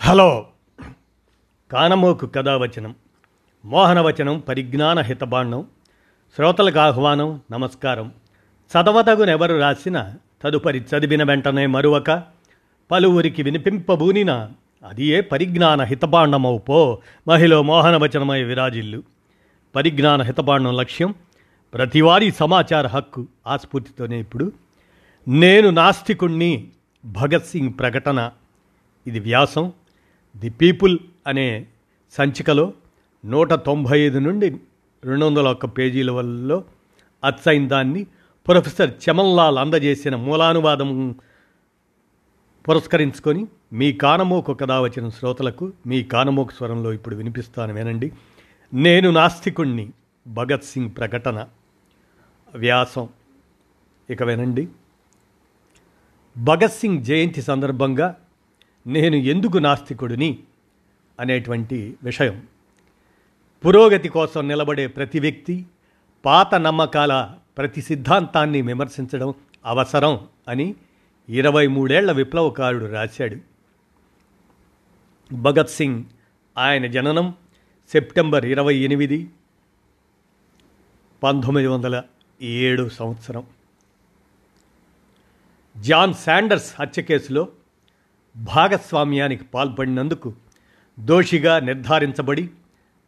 [0.00, 0.46] Hello.
[1.72, 2.94] కానమోకు కథావచనం
[3.64, 5.66] మోహనవచనం పరిజ్ఞాన హితబాండం
[6.36, 8.12] శ్రోతలకు ఆహ్వానం నమస్కారం.
[8.72, 12.22] చదవతగునెవరు రాసిన తదుపరి చదివిన వెంటనే మరువక
[12.90, 14.48] పలువురికి వినిపింపబూనిన
[14.88, 19.02] అది ఏ పరిజ్ఞాన హితబాండమవు పో మహిళ మోహనవచనమై విరాజిల్లు.
[19.74, 21.14] పరిజ్ఞాన హితబాండం లక్ష్యం
[21.74, 24.52] ప్రతివారీ సమాచార హక్కు ఆస్ఫూర్తితోనే ఇప్పుడు.
[25.28, 26.68] నేను నాస్తికుణ్ణి
[27.04, 28.30] భగత్ సింగ్ ప్రకటన.
[29.06, 29.72] ఇది వ్యాసం
[30.36, 31.66] ది పీపుల్ అనే
[32.10, 32.72] సంచికలో
[33.24, 34.56] నూట తొంభై ఐదు నుండి
[35.04, 36.62] రెండు వందల ఒక్క పేజీల వల్ల
[37.24, 38.06] అచ్చైన దాన్ని
[38.46, 41.14] ప్రొఫెసర్ చమన్లాల్ అందజేసిన మూలానువాదం
[42.68, 48.12] పురస్కరించుకొని మీ కానమోకు కథ వచ్చిన శ్రోతలకు మీ కానమోకు స్వరంలో ఇప్పుడు వినిపిస్తాను వినండి.
[48.74, 49.90] నేను నాస్తికుణ్ణి
[50.26, 51.48] భగత్ సింగ్ ప్రకటన.
[52.54, 53.08] వ్యాసం.
[54.10, 54.68] ఇక వినండి.
[56.38, 58.16] భగత్ సింగ్ జయంతి సందర్భంగా
[58.86, 60.38] నేను ఎందుకు నాస్తికుడిని?
[61.20, 62.46] అనేటువంటి విషయం.
[63.66, 65.66] పురోగతి కోసం నిలబడే ప్రతి వ్యక్తి
[66.24, 70.74] పాత నమ్మకాల ప్రతి సిద్ధాంతాన్ని విమర్శించడం అవసరం అని
[71.28, 73.36] ఇరవై మూడేళ్ళ విప్లవకారుడు రాశాడు.
[75.34, 76.04] భగత్ సింగ్
[76.58, 77.34] ఆయన జననం
[77.88, 79.30] సెప్టెంబర్ ఇరవై ఎనిమిది
[81.22, 82.02] పంతొమ్మిది వందల
[82.42, 83.46] ఏడు సంవత్సరం.
[85.80, 87.48] జాన్ శాండర్స్ హత్య కేసులో
[88.36, 90.34] భాగస్వామ్యానికి పాల్పడినందుకు
[91.00, 92.48] దోషిగా నిర్ధారించబడి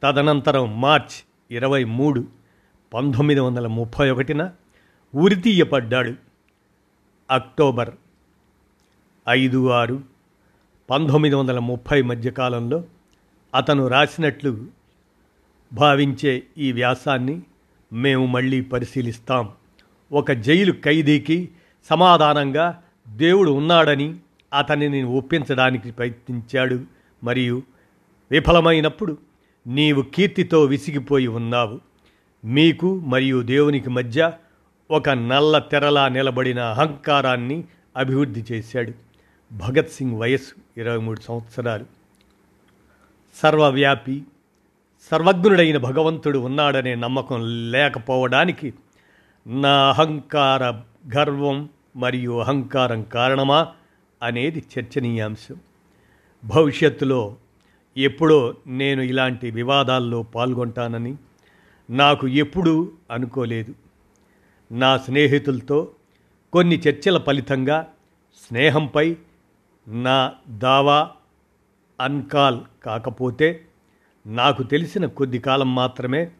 [0.03, 1.15] తదనంతరం మార్చ్
[1.51, 2.27] ఇరవై మూడు
[2.95, 4.51] పంతొమ్మిది వందల ముప్పై ఒకటిన
[5.15, 6.15] ఉరితీయపడ్డాడు
[7.31, 7.91] అక్టోబర్
[9.29, 10.01] ఐదు ఆరు
[10.91, 12.85] పంతొమ్మిది వందల ముప్పై మధ్యకాలంలో
[13.55, 14.65] అతను రాసినట్లు
[15.73, 17.43] భావించే ఈ వ్యాసాన్ని
[17.93, 19.53] మేము మళ్ళీ పరిశీలిస్తాం.
[20.13, 21.49] ఒక జైలు ఖైదీకి
[21.91, 24.17] సమాధానంగా దేవుడు ఉన్నాడని
[24.53, 26.81] అతనిని ఒప్పించడానికి ప్రయత్నించాడు.
[27.25, 27.63] మరియు
[28.31, 29.19] విఫలమైనప్పుడు
[29.67, 31.81] నీవు కీర్తితో విసిగిపోయి ఉన్నావు.
[32.45, 34.33] మీకు మరియు దేవునికి మధ్య
[34.91, 37.65] ఒక నల్ల తెరలా నిలబడిన అహంకారాన్ని
[37.97, 38.93] అభివృద్ధి చేశాడు.
[39.53, 41.87] భగత్ సింగ్ వయస్సు ఇరవై మూడు సంవత్సరాలు.
[43.35, 44.23] సర్వవ్యాపి
[45.11, 48.75] సర్వజ్ఞుడైన భగవంతుడు ఉన్నాడనే నమ్మకం లేకపోవడానికి
[49.47, 50.65] నా అహంకార
[51.19, 53.69] గర్వం మరియు అహంకారం కారణమా?
[54.23, 55.57] అనేది చర్చనీయాంశం.
[56.45, 57.37] భవిష్యత్తులో
[57.97, 61.17] ఎప్పుడో నేను ఇలాంటి వివాదాల్లో పాల్గొంటానని
[61.91, 63.75] నాకు ఎప్పుడూ అనుకోలేదు.
[64.73, 65.91] నా స్నేహితులతో
[66.53, 67.87] కొన్ని చర్చల ఫలితంగా
[68.49, 69.17] స్నేహంపై
[69.89, 71.11] నా దావా
[72.01, 73.65] అన్కాల్ కాకపోతే
[74.27, 76.31] నాకు తెలిసిన కొద్ది కాలం మాత్రమే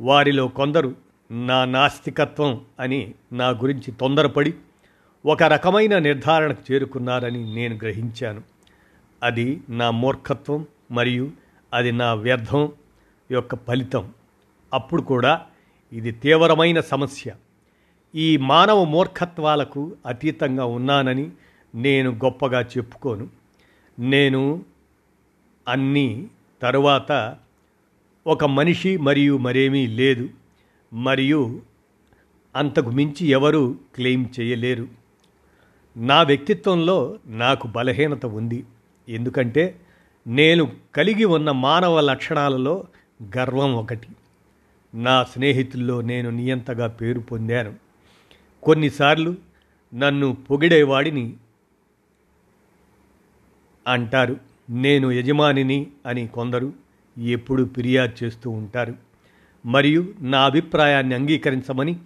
[0.00, 0.94] వారిలో కొందరు
[1.30, 4.54] నా నాస్తికత్వం అని నా గురించి తొందరపడి
[5.26, 8.42] ఒక రకమైన నిర్ధారణకు చేరుకున్నారని నేను గ్రహించాను.
[9.22, 11.30] అది నా మూర్ఖత్వం మరియు
[11.72, 12.72] అది నా వ్యర్థం
[13.30, 14.12] యొక్క ఫలితం.
[14.74, 15.40] అప్పుడు కూడా
[15.92, 17.34] ఇది తీవ్రమైన సమస్య.
[18.14, 21.30] ఈ మానవ మూర్ఖత్వాలకు అతీతంగా ఉన్నానని
[21.74, 23.28] నేను గొప్పగా చెప్పుకోను.
[23.98, 24.64] నేను
[25.68, 26.28] అన్నీ
[26.62, 27.36] తరువాత
[28.26, 30.28] ఒక మనిషి మరియు మరేమీ లేదు
[30.92, 31.60] మరియు
[32.56, 35.05] అంతకు మించి ఎవరు క్లెయిమ్ చేయలేరు.
[35.96, 38.64] నా వ్యక్తిత్వంలో నాకు బలహీనత ఉంది.
[39.08, 39.80] ఎందుకంటే
[40.26, 42.84] నేను కలిగి ఉన్న మానవ లక్షణాలలో
[43.38, 44.08] గర్వం ఒకటి.
[44.94, 47.74] నా స్నేహితుల్లో నేను నియంతగా పేరు పొందాను.
[48.62, 49.34] కొన్నిసార్లు
[49.94, 51.34] నన్ను పొగిడేవాడిని
[53.86, 54.36] అంటారు.
[54.70, 56.72] నేను యజమానిని అని కొందరు
[57.18, 58.94] ఎప్పుడు ఫిర్యాదు చేస్తూ ఉంటారు.
[59.66, 61.98] మరియు నా అభిప్రాయాన్ని అంగీకరించమని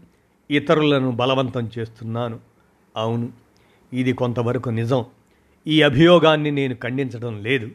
[0.51, 2.41] ఇతరులను బలవంతం చేస్తున్నాను.
[2.97, 3.40] అవును
[3.93, 5.05] ఇది కొంతవరకు నిజం.
[5.67, 7.71] ఈ అభియోగాన్ని నేను ఖండించడం లేదు.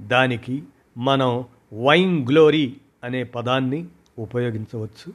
[0.00, 0.62] దానికి
[0.98, 1.44] మనం
[1.84, 3.86] వైన్ గ్లోరీ అనే పదాన్ని
[4.18, 5.12] ఉపయోగించవచ్చు.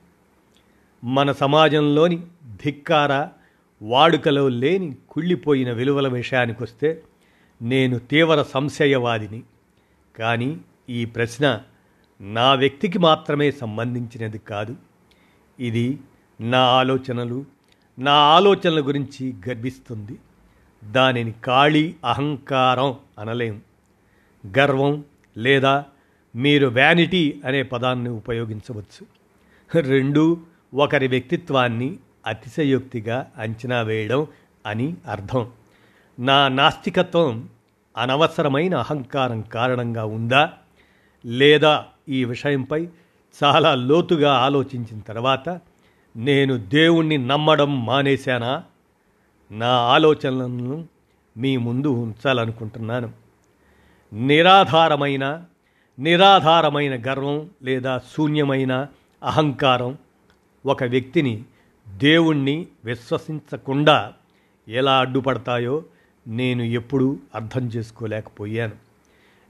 [1.04, 2.18] మన సమాజంలోని
[2.66, 3.28] ధిక్కార
[3.82, 7.04] వాడుకలో లేని కుళ్ళిపోయిన విలువల విషయానికి వస్తే
[7.62, 9.44] నేను తీవ్ర సంశయవాదిని.
[10.20, 10.58] కానీ
[10.90, 11.62] ఈ ప్రశ్న
[12.22, 14.76] నా వ్యక్తికి మాత్రమే సంబంధించినది కాదు.
[15.60, 16.00] ఇది
[16.42, 17.46] నా ఆలోచనలు
[18.00, 20.18] నా ఆలోచనల గురించి గర్విస్తుంది.
[20.92, 23.62] దానిని ఖాళీ అహంకారం అనలేం.
[24.58, 25.04] గర్వం
[25.38, 25.86] లేదా
[26.36, 29.06] మీరు వ్యానిటీ అనే పదాన్ని ఉపయోగించవచ్చు.
[29.82, 30.38] రెండు
[30.74, 34.28] ఒకరి వ్యక్తిత్వాన్ని అతిశయోక్తిగా అంచనా వేయడం
[34.66, 35.52] అని అర్థం.
[36.20, 37.50] నా నాస్తికత్వం
[37.98, 40.54] అనవసరమైన అహంకారం కారణంగా ఉందా?
[41.26, 42.88] లేదా ఈ విషయంపై
[43.44, 45.60] చాలా లోతుగా ఆలోచించిన తర్వాత
[46.16, 48.64] నేను దేవుణ్ణి నమ్మడం మానేశానా?
[49.52, 50.88] నా ఆలోచనలను
[51.38, 53.12] మీ ముందు ఉంచాలనుకుంటున్నాను.
[54.14, 55.44] నిరాధారమైన
[56.00, 58.88] నిరాధారమైన గర్వం లేదా శూన్యమైన
[59.24, 59.98] అహంకారం
[60.66, 61.44] ఒక వ్యక్తిని
[61.98, 64.14] దేవుణ్ణి విశ్వసించకుండా
[64.68, 65.84] ఎలా అడ్డుపడతాయో
[66.28, 68.76] నేను ఎప్పుడూ అర్థం చేసుకోలేకపోయాను.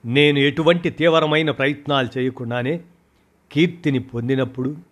[0.06, 2.79] నేను ఎటువంటి తీవ్రమైన ప్రయత్నాలు చేయకుండానే
[3.51, 4.88] కీర్తిని పొందినప్పుడు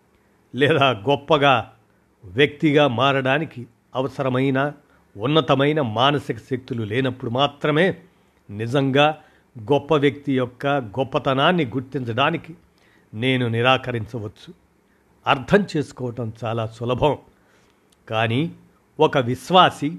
[0.57, 1.73] లేదా గొప్పగా
[2.25, 4.73] వ్యక్తిగా మారడానికి అవసరమైన
[5.17, 7.97] ఉన్నతమైన మానసిక శక్తులు లేనప్పుడు మాత్రమే
[8.49, 9.17] నిజంగా
[9.59, 12.55] గొప్ప వ్యక్తి యొక్క గొప్పతనాన్ని గుర్తించడానికి
[13.13, 14.53] నేను నిరాకరించవచ్చు.
[15.27, 17.17] అర్థం చేసుకోవటం చాలా సులభం.
[18.09, 18.51] కానీ
[18.99, 19.97] ఒక విశ్వాసి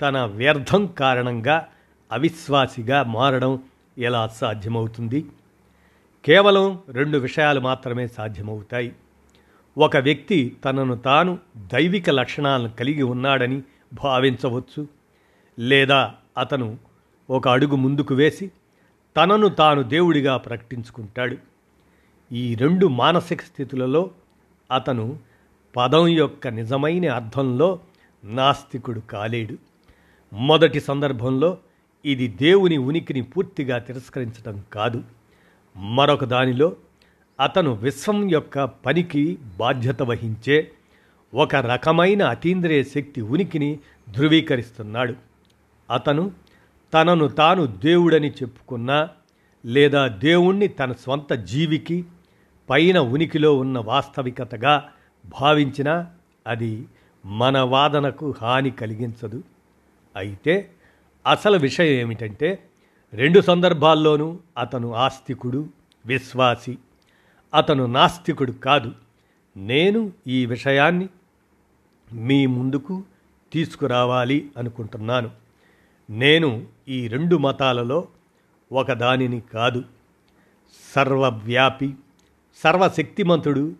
[0.00, 1.68] తన వ్యర్థం కారణంగా
[2.12, 3.62] అవిశ్వాసిగా మారడం
[3.98, 5.26] ఎలా సాధ్యమవుతుంది?
[6.24, 8.92] కేవలం రెండు విషయాలు మాత్రమే సాధ్యమవుతాయి.
[9.78, 11.38] ఒక వ్యక్తి తనను తాను
[11.72, 13.62] దైవిక లక్షణాలను కలిగి ఉన్నాడని
[13.94, 14.86] భావించవచ్చు.
[15.58, 16.78] లేదా అతను
[17.30, 18.50] ఒక అడుగు ముందుకు వేసి
[19.16, 21.36] తనను తాను దేవుడిగా ప్రకటించుకుంటాడు.
[22.32, 24.10] ఈ రెండు మానసిక స్థితులలో
[24.72, 25.18] అతను
[25.76, 27.80] పదం యొక్క నిజమైన అర్థంలో
[28.24, 29.56] నాస్తికుడు కాలేడు.
[30.32, 31.58] మొదటి సందర్భంలో
[32.04, 35.02] ఇది దేవుని ఉనికిని పూర్తిగా తిరస్కరించడం కాదు.
[35.76, 36.76] మరొక దానిలో
[37.40, 40.70] అతను విశ్వం యొక్క పనికి బాధ్యత వహించే
[41.34, 43.78] ఒక రకమైన అతీంద్రియ శక్తి ఉనికిని
[44.10, 45.14] ధృవీకరిస్తున్నాడు.
[45.90, 46.30] అతను
[46.94, 49.08] తనను తాను దేవుడని చెప్పుకున్నా
[49.66, 52.04] లేదా దేవుణ్ణి తన స్వంత జీవికి
[52.70, 54.88] పైన ఉనికిలో ఉన్న వాస్తవికతగా
[55.40, 56.10] భావించినా
[56.46, 56.86] అది
[57.26, 59.42] మన వాదనకు హాని కలిగించదు.
[60.16, 60.70] అయితే
[61.26, 62.58] అసలు విషయం ఏమిటంటే
[63.14, 65.68] రెండు సందర్భాల్లోనూ అతను ఆస్తికుడు
[66.06, 66.78] విశ్వాసి.
[67.54, 68.92] అతను నాస్తికుడు కాదు.
[69.56, 71.08] నేను ఈ విషయాన్ని
[72.12, 73.04] మీ ముందుకు
[73.52, 75.30] తీసుకురావాలి అనుకుంటున్నాను.
[76.10, 78.08] నేను ఈ రెండు మతాలలో
[78.72, 79.84] ఒకదానిని కాదు.
[80.94, 81.94] సర్వవ్యాపి
[82.56, 83.74] సర్వశక్తిమంతుడు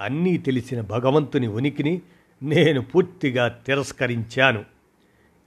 [0.00, 2.02] అన్నీ తెలిసిన భగవంతుని ఉనికిని
[2.42, 4.64] నేను పూర్తిగా తిరస్కరించాను.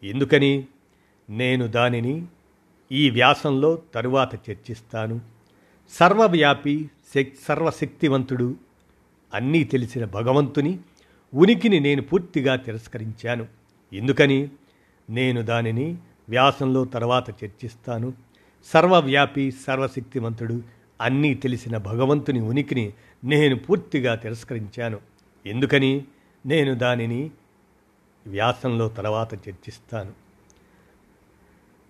[0.03, 0.67] ఎందుకని?
[1.29, 2.25] నేను దానిని
[2.91, 5.34] ఈ వ్యాసంలో తరువాత చర్చిస్తాను.
[5.89, 6.89] సర్వవ్యాపి
[7.47, 8.55] సర్వశక్తివంతుడు.
[9.33, 10.79] అన్నీ తెలిసిన భగవంతుని
[11.35, 13.47] ఉనికిని నేను పూర్తిగా తిరస్కరించాను.
[13.93, 14.49] ఎందుకని?
[15.09, 15.97] నేను దానిని
[16.29, 18.13] వ్యాసంలో తర్వాత చర్చిస్తాను.
[18.65, 20.61] సర్వవ్యాపి సర్వశక్తివంతుడు
[21.01, 22.93] అన్నీ తెలిసిన భగవంతుని ఉనికిని
[23.23, 24.99] నేను పూర్తిగా తిరస్కరించాను.
[25.45, 26.03] ఎందుకని?
[26.45, 27.31] నేను దానిని
[28.27, 30.13] వ్యాసంలో తర్వాత చర్చిస్తాను.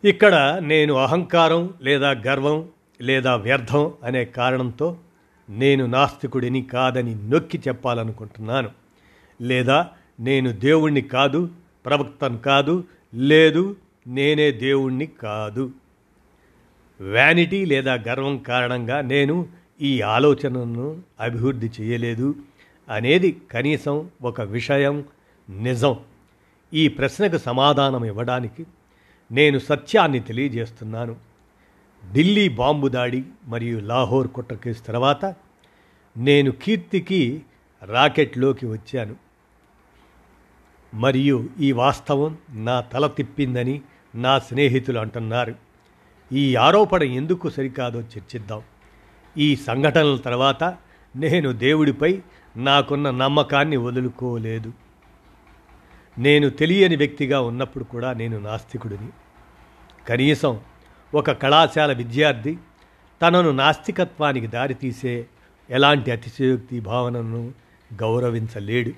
[0.07, 2.69] ఇక్కడ నేను అహంకారం లేదా గర్వం
[3.01, 4.97] లేదా వ్యర్థం అనే కారణంతో
[5.49, 8.69] నేను నాస్తికుడిని కాదని నొక్కి చెప్పాలనుకుంటున్నాను.
[9.41, 9.89] లేదా
[10.19, 11.49] నేను దేవుణ్ణి కాదు
[11.85, 12.83] ప్రవక్తను కాదు
[13.15, 13.75] లేదు
[14.07, 15.71] నేనే దేవుణ్ణి కాదు.
[17.01, 19.47] వ్యానిటీ లేదా గర్వం కారణంగా నేను
[19.81, 22.35] ఈ ఆలోచనను అభివృద్ధి చేయలేదు
[22.89, 25.05] అనేది కనీసం ఒక విషయం
[25.49, 25.95] నిజం.
[26.73, 28.65] ఈ ప్రశ్నకు సమాధానం ఇవ్వడానికి
[29.31, 31.24] నేను సత్యాన్ని తెలియజేస్తున్నాను.
[32.13, 35.35] ఢిల్లీ బాంబు దాడి మరియు లాహోర్ కుట్ర కేసు తర్వాత
[36.17, 37.41] నేను కీర్తికి
[37.83, 39.15] రాకెట్లోకి వచ్చాను.
[40.93, 43.81] మరియు ఈ వాస్తవం నా తల తిప్పిందని
[44.15, 45.55] నా స్నేహితులు అంటున్నారు.
[46.31, 48.61] ఈ ఆరోపణ ఎందుకు సరికాదో చర్చిద్దాం.
[49.37, 50.63] ఈ సంఘటనల తర్వాత
[51.15, 52.21] నేను దేవుడిపై
[52.57, 54.73] నాకున్న నమ్మకాన్ని వదులుకోలేదు.
[56.17, 59.09] నేను తెలియని వ్యక్తిగా ఉన్నప్పుడు కూడా నేను నాస్తికుడిని.
[60.09, 60.59] కనీసం
[61.13, 62.57] ఒక కళాశాల విద్యార్థి
[63.21, 65.25] తనను నాస్తికత్వానికి దారితీసే
[65.69, 67.53] ఎలాంటి అతిశయోక్తి భావనను
[68.01, 68.91] గౌరవించలేడు.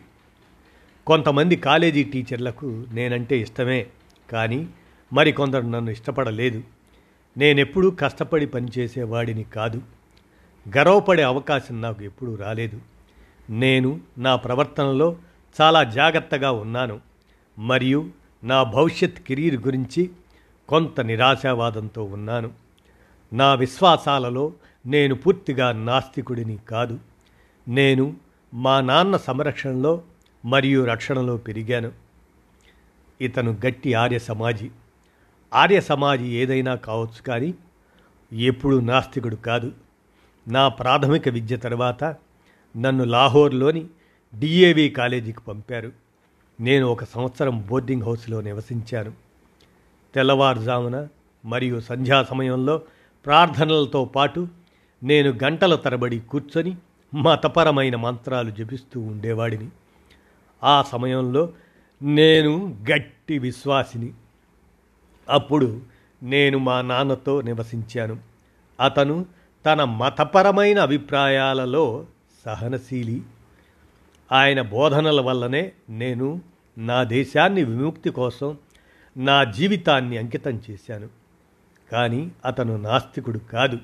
[1.08, 3.88] కొంతమంది కాలేజీ టీచర్లకు నేనంటే ఇష్టమే
[4.32, 4.68] కానీ
[5.14, 6.64] మరికొందరు నన్ను ఇష్టపడలేదు.
[7.38, 9.82] నేనెప్పుడూ కష్టపడి పనిచేసేవాడిని కాదు.
[10.78, 12.82] గర్వపడే అవకాశం నాకు ఎప్పుడూ రాలేదు.
[13.50, 15.18] నేను నా ప్రవర్తనలో
[15.62, 17.00] చాలా జాగ్రత్తగా ఉన్నాను.
[17.60, 18.10] మరియు
[18.44, 20.10] నా భవిష్యత్ కెరీర్ గురించి
[20.68, 22.52] కొంత నిరాశావాదంతో ఉన్నాను.
[23.34, 24.54] నా విశ్వాసాలలో
[24.86, 27.00] నేను పూర్తిగా నాస్తికుడిని కాదు.
[27.68, 28.16] నేను
[28.54, 30.02] మా నాన్న సంరక్షణలో
[30.46, 31.92] మరియు రక్షణలో పెరిగాను.
[33.22, 34.72] ఇతను గట్టి ఆర్య సమాజి.
[35.54, 37.54] ఆర్య సమాజి ఏదైనా కావచ్చు కానీ
[38.34, 39.72] ఎప్పుడూ నాస్తికుడు కాదు.
[40.48, 42.04] నా ప్రాథమిక విద్య తర్వాత
[42.78, 43.86] నన్ను లాహోర్లోని
[44.40, 45.92] డిఏవి కాలేజీకి పంపారు.
[46.60, 49.27] నేను ఒక సంవత్సరం బోర్డింగ్ హౌస్లో నివసించాను.
[50.18, 51.08] తెల్లవారుజామున
[51.46, 52.82] మరియు సంధ్యా సమయంలో
[53.26, 54.48] ప్రార్థనలతో పాటు
[55.04, 56.76] నేను గంటల తరబడి కూర్చొని
[57.16, 59.70] మతపరమైన మంత్రాలు జపిస్తూ ఉండేవాడిని.
[60.64, 61.54] ఆ సమయంలో
[62.02, 64.14] నేను గట్టి విశ్వాసిని.
[65.30, 65.82] అప్పుడు
[66.24, 68.18] నేను మా నాన్నతో నివసించాను.
[68.84, 69.26] అతను
[69.66, 72.06] తన మతపరమైన అభిప్రాయాలలో
[72.46, 73.22] సహనశీలి.
[74.32, 76.42] ఆయన బోధనల వల్లనే నేను
[76.78, 78.58] నా దేశాన్ని విముక్తి కోసం
[79.18, 81.10] నా జీవితాన్ని అంకితం చేశాను.
[81.92, 83.78] కానీ అతను నాస్తికుడు కాదు.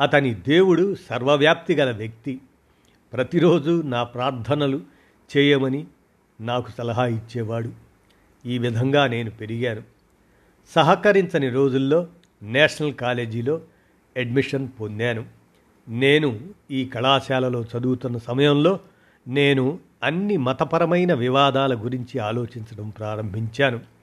[0.00, 2.40] అతని దేవుడు సర్వవ్యాప్తి గల వ్యక్తి.
[3.12, 4.80] ప్రతిరోజు నా ప్రార్థనలు
[5.36, 5.86] చేయమని
[6.40, 7.72] నాకు సలహా ఇచ్చేవాడు.
[8.46, 9.82] ఈ విధంగా నేను పెరిగాను.
[10.74, 12.06] సహకరించని రోజుల్లో
[12.42, 13.60] నేషనల్ కాలేజీలో
[14.16, 15.24] అడ్మిషన్ పొందాను.
[15.88, 18.80] నేను ఈ కళాశాలలో చదువుతున్న సమయంలో
[19.28, 23.99] నేను అన్ని మతపరమైన వివాదాల గురించి ఆలోచించడం ప్రారంభించాను.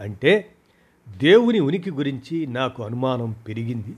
[0.00, 0.52] అంటే
[1.16, 3.96] దేవుని ఉనికి గురించి నాకు అనుమానం పెరిగింది.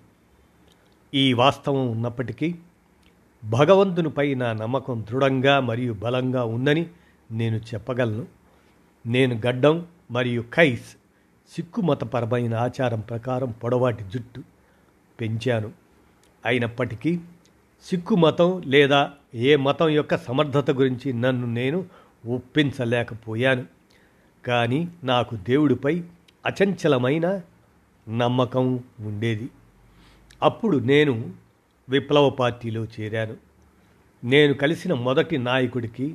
[1.15, 2.55] ఈ వాస్తవం ఉన్నప్పటికీ
[3.45, 6.87] భగవంతునిపై నా నమ్మకం దృఢంగా మరియు బలంగా ఉందని
[7.31, 8.27] నేను చెప్పగలను.
[9.07, 10.97] నేను గడ్డం మరియు ఖైస్
[11.53, 14.43] సిక్కు మతపరమైన ఆచారం ప్రకారం పొడవాటి జుట్టు
[15.21, 15.73] పెంచాను.
[16.47, 17.21] అయినప్పటికీ
[17.83, 21.87] సిక్కు మతం లేదా ఏ మతం యొక్క సమర్థత గురించి నన్ను నేను
[22.27, 23.65] ఒప్పించలేకపోయాను.
[24.47, 26.05] కానీ నాకు దేవుడిపై
[26.47, 27.41] అచంచలమైన
[28.09, 29.51] నమ్మకం ఉండేది.
[30.43, 31.31] అప్పుడు నేను
[31.89, 33.37] విప్లవ పార్టీలో చేరాను.
[34.25, 36.15] నేను కలిసిన మొదటి నాయకుడికి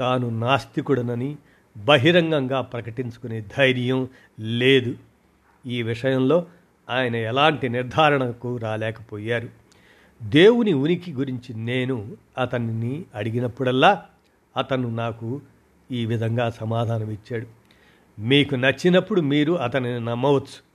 [0.00, 1.36] తాను నాస్తికుడనని
[1.76, 4.08] బహిరంగంగా ప్రకటించుకునే ధైర్యం
[4.40, 4.94] లేదు.
[5.66, 6.46] ఈ విషయంలో
[6.90, 9.48] ఆయన ఎలాంటి నిర్ధారణకు రాలేకపోయారు.
[10.22, 14.06] దేవుని ఉనికి గురించి నేను అతన్ని అడిగినప్పుడల్లా
[14.56, 15.40] అతను నాకు
[15.92, 17.46] ఈ విధంగా సమాధానం ఇచ్చాడు
[18.20, 20.72] మీకు నచ్చినప్పుడు మీరు అతనిని నమ్మవచ్చు.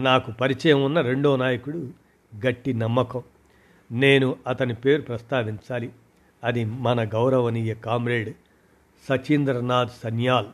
[0.00, 1.90] నాకు పరిచయం ఉన్న రెండో నాయకుడు
[2.46, 3.22] గట్టి నమ్మకం.
[3.92, 5.90] నేను అతని పేరు ప్రస్తావించాలి.
[6.44, 8.34] అది మన గౌరవనీయ కామ్రేడ్
[9.08, 10.46] సచీంద్రనాథ్ సన్యాల్.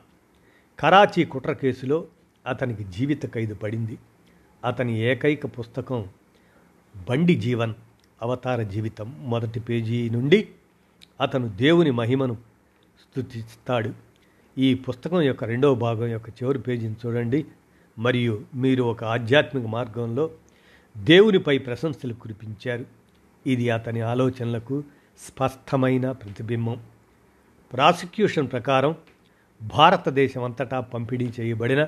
[0.81, 2.05] కరాచీ కుట్ర కేసులో
[2.47, 3.99] అతనికి జీవిత ఖైదు పడింది.
[4.65, 6.09] అతని ఏకైక పుస్తకం
[7.09, 7.75] బండి జీవన్
[8.23, 10.49] అవతార జీవితం మొదటి పేజీ నుండి
[11.21, 12.37] అతను దేవుని మహిమను
[13.11, 13.93] స్థుతిస్తాడు
[14.59, 17.45] ఈ పుస్తకం యొక్క రెండవ భాగం యొక్క చివరి పేజీని చూడండి.
[17.99, 20.31] మరియు మీరు ఒక ఆధ్యాత్మిక మార్గంలో
[20.97, 22.85] దేవునిపై ప్రశంసలు కురిపించారు.
[23.47, 24.85] ఇది అతని ఆలోచనలకు
[25.19, 26.81] స్పష్టమైన ప్రతిబింబం.
[27.73, 28.95] ప్రాసిక్యూషన్ ప్రకారం
[29.63, 31.87] భారతదేశం అంతటా పంపిణీ చేయబడిన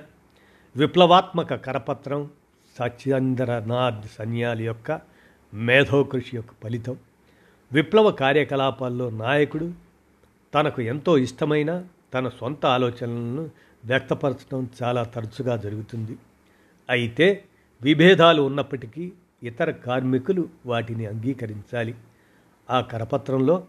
[0.76, 2.30] విప్లవాత్మక కరపత్రం
[2.78, 5.00] సత్యేంద్రనాథ్ సన్యాల్ యొక్క
[5.54, 6.96] మేధోకృషి యొక్క ఫలితం.
[7.72, 9.87] విప్లవ కార్యకలాపాల్లో నాయకుడు
[10.54, 13.50] తనకు ఎంతో ఇష్టమైన తన సొంత ఆలోచనలను
[13.84, 16.16] వ్యక్తపరచడం చాలా తరచుగా జరుగుతుంది.
[16.90, 17.44] అయితే
[17.82, 19.12] విభేదాలు ఉన్నప్పటికీ
[19.42, 21.94] ఇతర కార్మికులు వాటిని అంగీకరించాలి.
[22.70, 23.66] ఆ కరపత్రంలో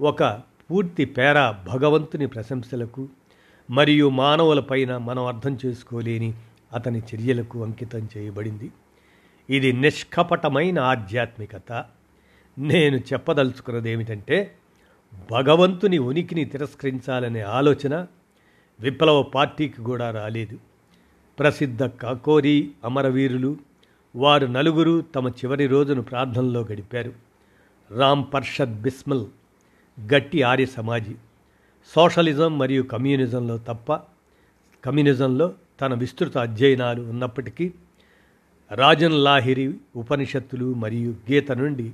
[0.00, 0.22] ఒక
[0.70, 3.08] పూర్తి పేర భగవంతుని ప్రశంసలకు
[3.70, 6.34] మరియు మానవులపైన మనం అర్థం చేసుకోలేని
[6.72, 8.70] అతని చర్యలకు అంకితం చేయబడింది.
[9.50, 11.84] ఇది నిష్కపటమైన ఆధ్యాత్మికత.
[12.58, 14.56] నేను చెప్పదలుచుకున్నది ఏమిటంటే
[15.30, 18.06] భగవంతుని ఉనికిని తిరస్కరించాలనే ఆలోచన
[18.80, 20.58] విప్లవ పార్టీకి కూడా రాలేదు.
[21.38, 23.56] ప్రసిద్ధ కాకోరి అమరవీరులు
[24.16, 27.12] వారు నలుగురు తమ చివరి రోజును ప్రార్థనలో గడిపారు.
[27.98, 29.26] రామ్ పర్షద్ బిస్మల్
[30.14, 31.14] గట్టి ఆర్య సమాజి.
[31.94, 33.94] సోషలిజం మరియు కమ్యూనిజంలో తప్ప
[34.84, 37.72] కమ్యూనిజంలో తన విస్తృత అధ్యయనాలు ఉన్నప్పటికీ
[38.70, 41.92] రాజన్ లాహిరి ఉపనిషత్తులు మరియు గీత నుండి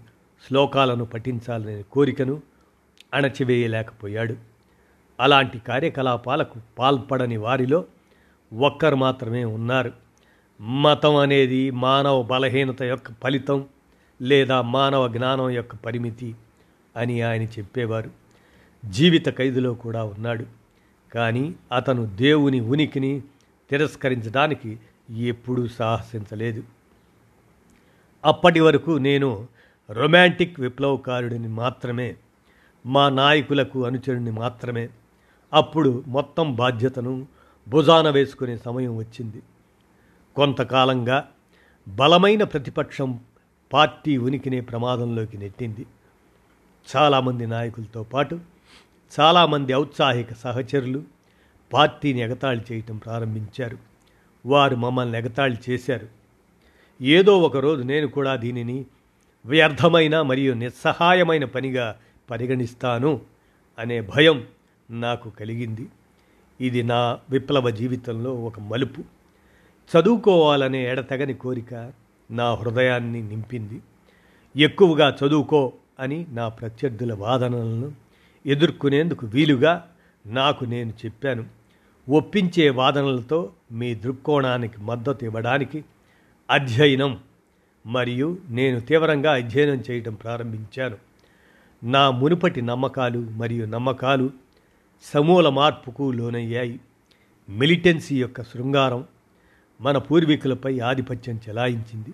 [0.49, 2.43] శ్లోకాలను పఠించాలనే కోరికను
[3.15, 4.37] అణచివేయలేకపోయాడు.
[5.21, 7.85] అలాంటి కార్యకలాపాలకు పాల్పడని వారిలో
[8.59, 9.93] ఒక్కరు మాత్రమే ఉన్నారు.
[10.61, 13.67] మతం అనేది మానవ బలహీనత యొక్క ఫలితం
[14.23, 16.35] లేదా మానవ జ్ఞానం యొక్క పరిమితి
[16.97, 18.11] అని ఆయన చెప్పేవారు.
[18.85, 20.47] జీవిత ఖైదులో కూడా ఉన్నాడు.
[21.15, 23.23] కానీ అతను దేవుని ఉనికిని
[23.71, 24.79] తిరస్కరించడానికి
[25.17, 26.63] ఎప్పుడూ సాహసించలేదు.
[28.25, 29.49] అప్పటి వరకు నేను
[29.91, 32.17] రొమాంటిక్ విప్లవకారుడిని మాత్రమే
[32.87, 34.89] మా నాయకులకు అనుచరుని మాత్రమే.
[35.53, 37.27] అప్పుడు మొత్తం బాధ్యతను
[37.69, 39.43] భుజాన వేసుకునే సమయం వచ్చింది.
[40.37, 41.29] కొంతకాలంగా
[41.89, 43.21] బలమైన ప్రతిపక్షం
[43.73, 45.87] పార్టీ ఉనికినే ప్రమాదంలోకి నెట్టింది.
[46.97, 48.41] చాలామంది నాయకులతో పాటు
[49.21, 51.03] చాలామంది ఔత్సాహిక సహచరులు
[51.73, 53.79] పార్టీని ఎగతాళి చేయటం ప్రారంభించారు.
[54.47, 56.09] వారు మమ్మల్ని ఎగతాళి చేశారు.
[57.03, 58.85] ఏదో ఒకరోజు నేను కూడా దీనిని
[59.47, 61.97] వ్యర్థమైన మరియు నిస్సహాయమైన పనిగా
[62.31, 63.21] పరిగణిస్తాను
[63.79, 64.47] అనే భయం
[64.91, 65.89] నాకు కలిగింది.
[66.61, 69.03] ఇది నా విప్లవ జీవితంలో ఒక మలుపు.
[69.91, 71.93] చదువుకోవాలనే ఎడతెగని కోరిక
[72.31, 73.81] నా హృదయాన్ని నింపింది.
[74.57, 77.93] ఎక్కువగా చదువుకో అని నా ప్రత్యర్థుల వాదనలను
[78.47, 79.89] ఎదుర్కొనేందుకు వీలుగా
[80.27, 81.45] నాకు నేను చెప్పాను.
[82.11, 85.85] ఒప్పించే వాదనలతో మీ దృక్కోణానికి మద్దతు ఇవ్వడానికి
[86.51, 87.21] అధ్యయనం
[87.87, 91.10] మరియు నేను తీవ్రంగా అధ్యయనం చేయడం ప్రారంభించాను.
[91.85, 94.31] నా మునుపటి నమ్మకాలు మరియు నమ్మకాలు
[95.03, 96.81] సమూల మార్పుకు లోనయ్యాయి.
[97.49, 99.05] మిలిటెన్సీ యొక్క శృంగారం
[99.81, 102.11] మన పూర్వీకులపై ఆధిపత్యం చెలాయించింది.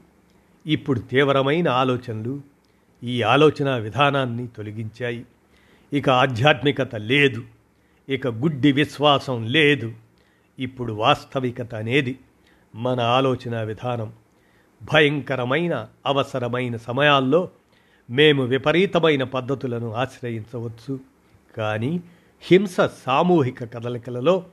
[0.67, 2.41] ఇప్పుడు తీవ్రమైన ఆలోచనలు
[3.05, 5.27] ఈ ఆలోచన విధానాన్ని తొలగించాయి.
[5.93, 7.45] ఇక ఆధ్యాత్మికత లేదు.
[8.09, 9.93] ఇక గుడ్డి విశ్వాసం లేదు.
[10.59, 12.19] ఇప్పుడు వాస్తవికత అనేది
[12.75, 14.13] మన ఆలోచన విధానం.
[14.83, 17.49] భయంకరమైన అవసరమైన సమయాల్లో
[18.11, 21.01] మేము విపరీతమైన పద్ధతులను ఆశ్రయించవచ్చు.
[21.57, 22.01] కానీ
[22.43, 24.45] హింస సామూహిక కదలికలలో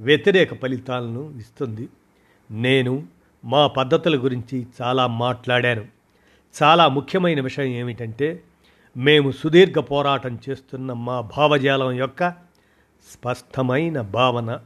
[0.00, 1.88] వ్యతిరేక ఫలితాలను ఇస్తుంది.
[2.50, 3.06] నేను
[3.44, 5.86] మా పద్ధతుల గురించి చాలా మాట్లాడాను.
[6.62, 8.42] చాలా ముఖ్యమైన విషయం ఏమిటంటే
[8.96, 12.30] మేము సుదీర్ఘ పోరాటం చేస్తున్న మా భావజాలం యొక్క
[13.12, 14.60] స్పష్టమైన భావన.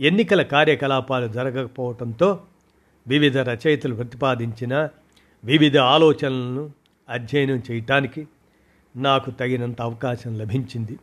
[0.00, 2.40] ఎన్నికల కార్యకలాపాలు జరగకపోవడంతో
[3.08, 4.88] వివిధ రచయితలు ప్రతిపాదించిన
[5.44, 6.79] వివిధ ఆలోచనలను
[7.10, 8.28] అధ్యయనం చేయటానికి
[8.96, 10.98] నాకు తగినంత అవకాశం లభించింది.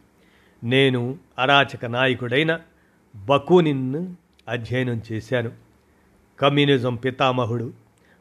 [0.64, 2.60] నేను అరాచక నాయకుడైన
[3.26, 4.16] బకూనిన్ను
[4.48, 5.52] అధ్యయనం చేశాను.
[6.40, 7.74] కమ్యూనిజం పితామహుడు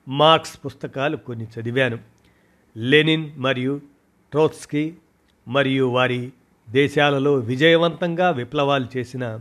[0.09, 1.99] మార్క్స్ పుస్తకాలు కొన్ని చదివాను.
[2.76, 3.81] లెనిన్ మరియు
[4.31, 4.95] ట్రోత్స్కీ
[5.49, 6.33] మరియు వారి
[6.71, 9.40] దేశాలలో విజయవంతంగా విప్లవాలు చేసిన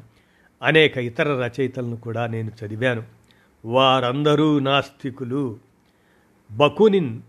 [0.64, 3.04] అనేక ఇతర రచయితలను కూడా నేను చదివాను.
[3.66, 5.60] వారందరూ నాస్తికులు.
[6.52, 7.22] బకునిన్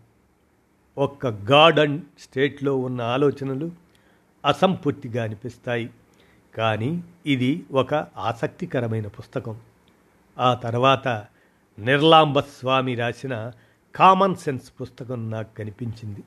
[0.99, 3.71] ఒక్క గాడ్ అండ్ స్టేట్లో ఉన్న ఆలోచనలు
[4.45, 5.91] అసంపూర్తిగా అనిపిస్తాయి.
[6.55, 9.61] కానీ ఇది ఒక ఆసక్తికరమైన పుస్తకం.
[10.38, 11.09] ఆ తర్వాత
[11.79, 13.53] నిర్లాంబ స్వామి రాసిన
[13.95, 16.21] కామన్ సెన్స్ పుస్తకం నాకు కనిపించింది.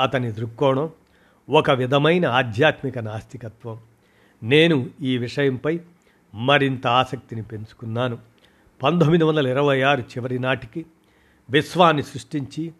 [0.00, 0.90] అతని దృక్కోణం
[1.50, 3.80] ఒక విధమైన ఆధ్యాత్మిక నాస్తికత్వం.
[4.42, 5.80] నేను ఈ విషయంపై
[6.34, 8.18] మరింత ఆసక్తిని పెంచుకున్నాను.
[8.82, 10.86] పంతొమ్మిది వందల ఇరవై ఆరు చివరి నాటికి
[11.50, 12.72] విశ్వాన్ని సృష్టించి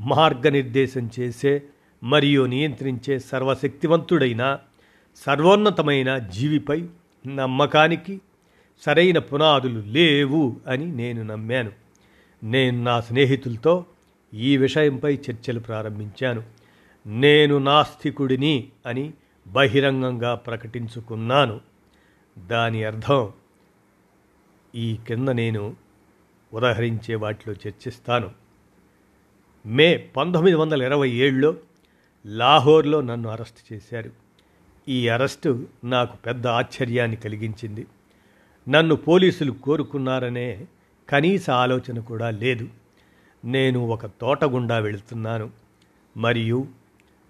[0.00, 1.62] మార్గనిర్దేశం చేసే
[2.02, 4.58] మరియు నియంత్రించే సర్వశక్తివంతుడైన
[5.16, 6.88] సర్వోన్నతమైన జీవిపై
[7.26, 8.20] నమ్మకానికి
[8.80, 11.72] సరైన పునాదులు లేవు అని నేను నమ్మాను.
[12.44, 13.86] నేను నా స్నేహితులతో
[14.34, 16.42] ఈ విషయంపై చర్చలు ప్రారంభించాను.
[17.06, 19.12] నేను నాస్తికుడిని అని
[19.46, 21.60] బహిరంగంగా ప్రకటించుకున్నాను.
[22.38, 23.32] దాని అర్థం
[24.74, 25.76] ఈ కింద నేను
[26.52, 28.43] ఉదహరించే వాటిలో చర్చిస్తాను.
[29.66, 31.54] మే పంతొమ్మిది వందల ఇరవై ఏడులో
[32.26, 34.10] లాహోర్లో నన్ను అరెస్ట్ చేశారు.
[34.88, 37.86] ఈ అరెస్టు నాకు పెద్ద ఆశ్చర్యాన్ని కలిగించింది.
[38.68, 40.66] నన్ను పోలీసులు కోరుకున్నారనే
[41.08, 42.68] కనీస ఆలోచన కూడా లేదు.
[43.44, 45.50] నేను ఒక తోట గుండా వెళుతున్నాను.
[46.16, 46.66] మరియు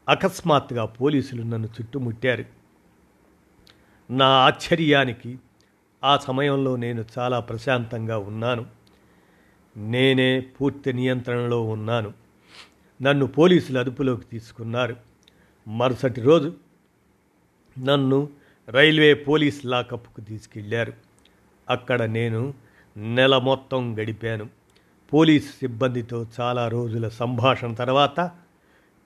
[0.09, 2.44] అకస్మాత్తుగా పోలీసులు నన్ను చుట్టుముట్టారు.
[4.11, 5.38] నా ఆశ్చర్యానికి
[6.05, 8.66] ఆ సమయంలో నేను చాలా ప్రశాంతంగా ఉన్నాను.
[9.77, 12.23] నేనే పూర్తి నియంత్రణలో ఉన్నాను.
[13.05, 14.97] నన్ను పోలీసులు అదుపులోకి తీసుకున్నారు.
[15.69, 16.53] మరుసటి రోజు
[17.85, 18.29] నన్ను
[18.69, 20.93] రైల్వే పోలీస్ లాకప్కు తీసుకెళ్ళారు.
[21.71, 22.55] అక్కడ నేను
[22.97, 24.49] నెల మొత్తం గడిపాను.
[25.12, 28.31] పోలీసు సిబ్బందితో చాలా రోజుల సంభాషణ తర్వాత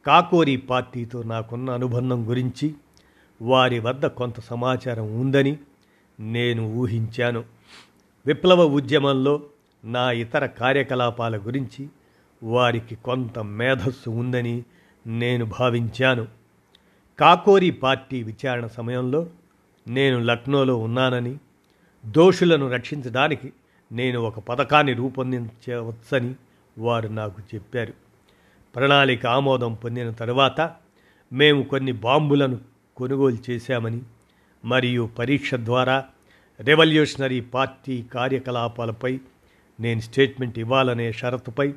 [0.06, 2.74] కాకోరి పార్టీతో నాకున్న అనుబంధం గురించి
[3.42, 5.58] వారి వద్ద కొంత సమాచారం ఉందని
[6.20, 7.44] నేను ఊహించాను.
[8.26, 9.42] విప్లవ ఉద్యమంలో
[9.84, 11.88] నా ఇతర కార్యకలాపాల గురించి
[12.42, 14.64] వారికి కొంత మేధస్సు ఉందని
[15.06, 16.26] నేను భావించాను.
[17.18, 19.26] కాకోరి పార్టీ విచారణ సమయంలో
[19.88, 21.36] నేను లక్నోలో ఉన్నానని
[22.06, 23.52] దోషులను రక్షించడానికి
[23.92, 26.34] నేను ఒక పథకాన్ని రూపొందించవచ్చని
[26.78, 27.94] వారు నాకు చెప్పారు.
[28.76, 30.74] ప్రణాళిక ఆమోదం పొందిన తర్వాత
[31.32, 32.60] మేము కొన్ని బాంబులను
[32.96, 34.00] కొనుగోలు చేశామని
[34.64, 36.04] మరియు పరీక్ష ద్వారా
[36.60, 39.20] రెవల్యూషనరీ పార్టీ కార్యకలాపాలపై
[39.80, 41.74] నేను స్టేట్మెంట్ ఇవ్వాలనే షరతుపై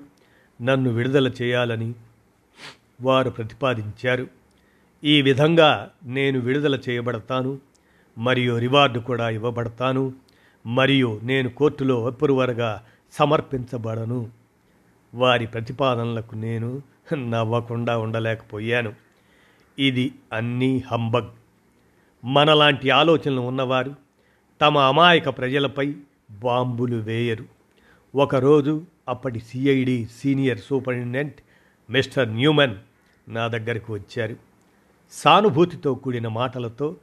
[0.61, 1.93] నన్ను విడుదల చేయాలని
[3.01, 4.27] వారు ప్రతిపాదించారు.
[5.03, 7.59] ఈ విధంగా నేను విడుదల చేయబడతాను
[8.17, 10.13] మరియు రివార్డు కూడా ఇవ్వబడతాను
[10.65, 14.29] మరియు నేను కోర్టులో అప్రూవర్గా సమర్పించబడను.
[15.13, 16.81] వారి ప్రతిపాదనలకు నేను
[17.13, 18.93] నవ్వకుండా ఉండలేకపోయాను.
[19.79, 21.27] ఇది అన్నీ హంబగ్.
[22.25, 23.95] మనలాంటి ఆలోచనలు ఉన్నవారు
[24.61, 25.95] తమ అమాయక ప్రజలపై
[26.31, 27.45] బాంబులు వేయరు.
[28.15, 31.35] ఒకరోజు అప్పటి CID senior superintendent
[31.91, 32.75] mister Newman
[33.29, 34.35] నా దగ్గరకు వచ్చారు.
[35.11, 36.95] సానుభూతితో కూడిన మాటలతో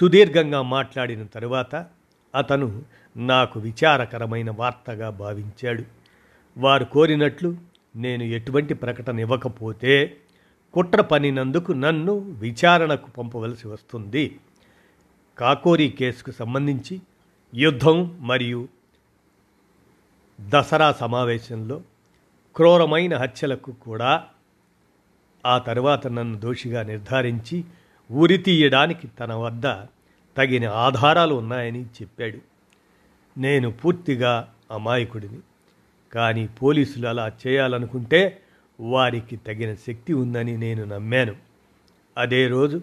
[0.00, 1.86] సుదీర్ఘంగా మాట్లాడిన తరువాత
[2.34, 2.82] అతను
[3.16, 5.84] నాకు విచారకరమైన వార్తగా భావించాడు.
[6.58, 7.56] వారు కోరినట్లు
[7.96, 10.16] నేను ఎటువంటి ప్రకటన ఇవ్వకపోతే
[10.74, 14.38] కుట్ర పనినందుకు నన్ను విచారణకు పంపవలసి వస్తుంది.
[15.38, 17.00] కాకోరీ కేసుకు సంబంధించి
[17.54, 18.68] యుద్ధం మరియు
[20.48, 21.82] దసరా సమావేశంలో
[22.56, 24.24] క్రూరమైన హత్యలకు కూడా
[25.46, 27.64] ఆ తరువాత నన్ను దోషిగా నిర్ధారించి
[28.10, 29.64] ఉరి తీయడానికి తన వద్ద
[30.36, 32.38] తగిన ఆధారాలు ఉన్నాయని చెప్పాడు.
[33.40, 35.38] నేను పూర్తిగా అమాయకుడిని.
[36.12, 38.42] కానీ పోలీసులు అలా చేయాలనుకుంటే
[38.80, 41.36] వారికి తగిన శక్తి ఉందని నేను నమ్మాను.
[42.18, 42.82] అదే రోజు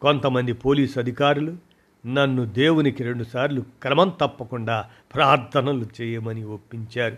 [0.00, 1.56] కొంతమంది పోలీసు అధికారులు
[2.06, 7.16] నన్ను దేవునికి రెండుసార్లు క్రమం తప్పకుండా ప్రార్థనలు చేయమని ఒప్పించారు.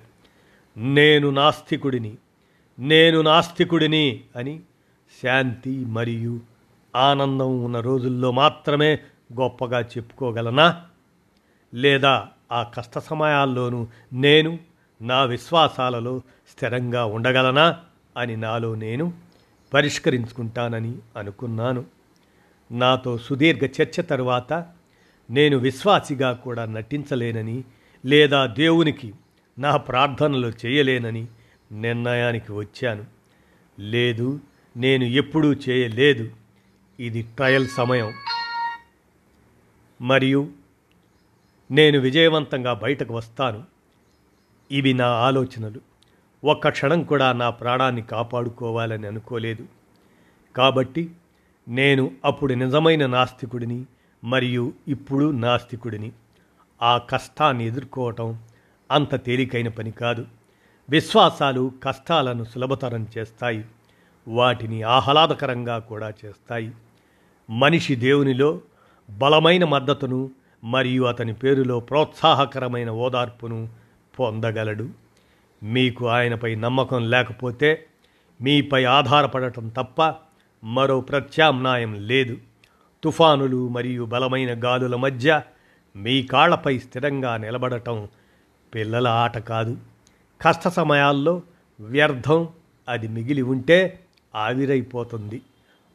[0.76, 2.16] నేను నాస్తికుడిని
[2.78, 4.60] నేను నాస్తికుడిని అని
[5.22, 6.40] శాంతి మరియు
[6.96, 8.94] ఆనందం ఉన్న రోజుల్లో మాత్రమే
[9.40, 10.84] గొప్పగా చెప్పుకోగలనా?
[11.74, 14.58] లేదా ఆ కష్ట సమయాల్లోనూ నేను
[15.02, 16.18] నా విశ్వాసాలలో
[16.50, 17.80] స్థిరంగా ఉండగలనా
[18.16, 19.12] అని నాలో నేను
[19.74, 21.84] పరిష్కరించుకుంటానని అనుకున్నాను.
[22.72, 24.66] నాతో సుదీర్ఘ చర్చ తరువాత
[25.30, 27.64] నేను విశ్వాసిగా కూడా నటించలేనని
[28.04, 29.14] లేదా దేవునికి
[29.58, 31.26] నా ప్రార్థనలు చేయలేనని
[31.72, 33.04] నిర్ణయానికి వచ్చాను.
[33.80, 34.40] లేదు
[34.76, 36.30] నేను ఎప్పుడూ చేయలేదు.
[37.00, 38.12] ఇది ట్రయల్ సమయం.
[40.02, 40.50] మరియు
[41.70, 43.64] నేను విజయవంతంగా బయటకు వస్తాను.
[44.72, 45.80] ఇవి నా ఆలోచనలు.
[46.44, 49.66] ఒక్క క్షణం కూడా నా ప్రాణాన్ని కాపాడుకోవాలని అనుకోలేదు.
[50.56, 51.10] కాబట్టి
[51.68, 53.84] నేను అప్పుడు నిజమైన నాస్తికుడిని
[54.24, 56.12] మరియు ఇప్పుడు నాస్తికుడిని.
[56.82, 58.38] ఆ కష్టాన్ని ఎదుర్కోవటం
[58.90, 60.26] అంత తేలికైన పని కాదు.
[60.90, 63.64] విశ్వాసాలు కష్టాలను సులభతరం చేస్తాయి.
[64.28, 66.72] వాటిని ఆహ్లాదకరంగా కూడా చేస్తాయి.
[67.50, 68.60] మనిషి దేవునిలో
[69.10, 70.30] బలమైన మద్దతును
[70.64, 73.68] మరియు అతని పేరులో ప్రోత్సాహకరమైన ఓదార్పును
[74.18, 74.88] పొందగలడు.
[75.62, 77.86] మీకు ఆయనపై నమ్మకం లేకపోతే
[78.42, 80.14] మీపై ఆధారపడటం తప్ప
[80.64, 82.36] మరో ప్రత్యామ్నాయం లేదు.
[83.04, 85.42] తుఫానులు మరియు బలమైన గాలుల మధ్య
[85.96, 88.08] మీ కాళ్ళపై స్థిరంగా నిలబడటం
[88.74, 89.76] పిల్లల ఆట కాదు.
[90.40, 91.42] కష్ట సమయాల్లో
[91.80, 92.48] వ్యర్థం
[92.88, 94.00] అది మిగిలి ఉంటే
[94.34, 95.42] ఆవిరైపోతుంది.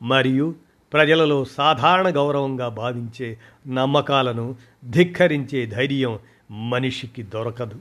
[0.01, 0.55] మరియు
[0.93, 3.37] ప్రజలలో సాధారణ గౌరవంగా భావించే
[3.67, 4.55] నమ్మకాలను
[4.89, 6.19] ధిక్కరించే ధైర్యం
[6.51, 7.79] మనిషికి దొరకదు.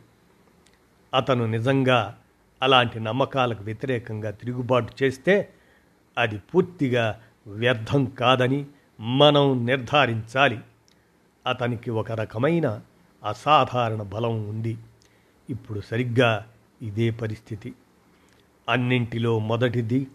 [1.14, 2.18] అతను నిజంగా
[2.62, 5.48] అలాంటి నమ్మకాలకు వ్యతిరేకంగా తిరుగుబాటు చేస్తే
[6.18, 8.66] అది పూర్తిగా వ్యర్థం కాదని
[9.00, 10.58] మనం నిర్ధారించాలి.
[11.46, 12.80] అతనికి ఒక రకమైన
[13.24, 14.78] అసాధారణ బలం ఉంది.
[15.50, 16.46] ఇప్పుడు సరిగ్గా
[16.82, 17.74] ఇదే పరిస్థితి.
[18.68, 20.06] అన్నింటిలో మొదటిది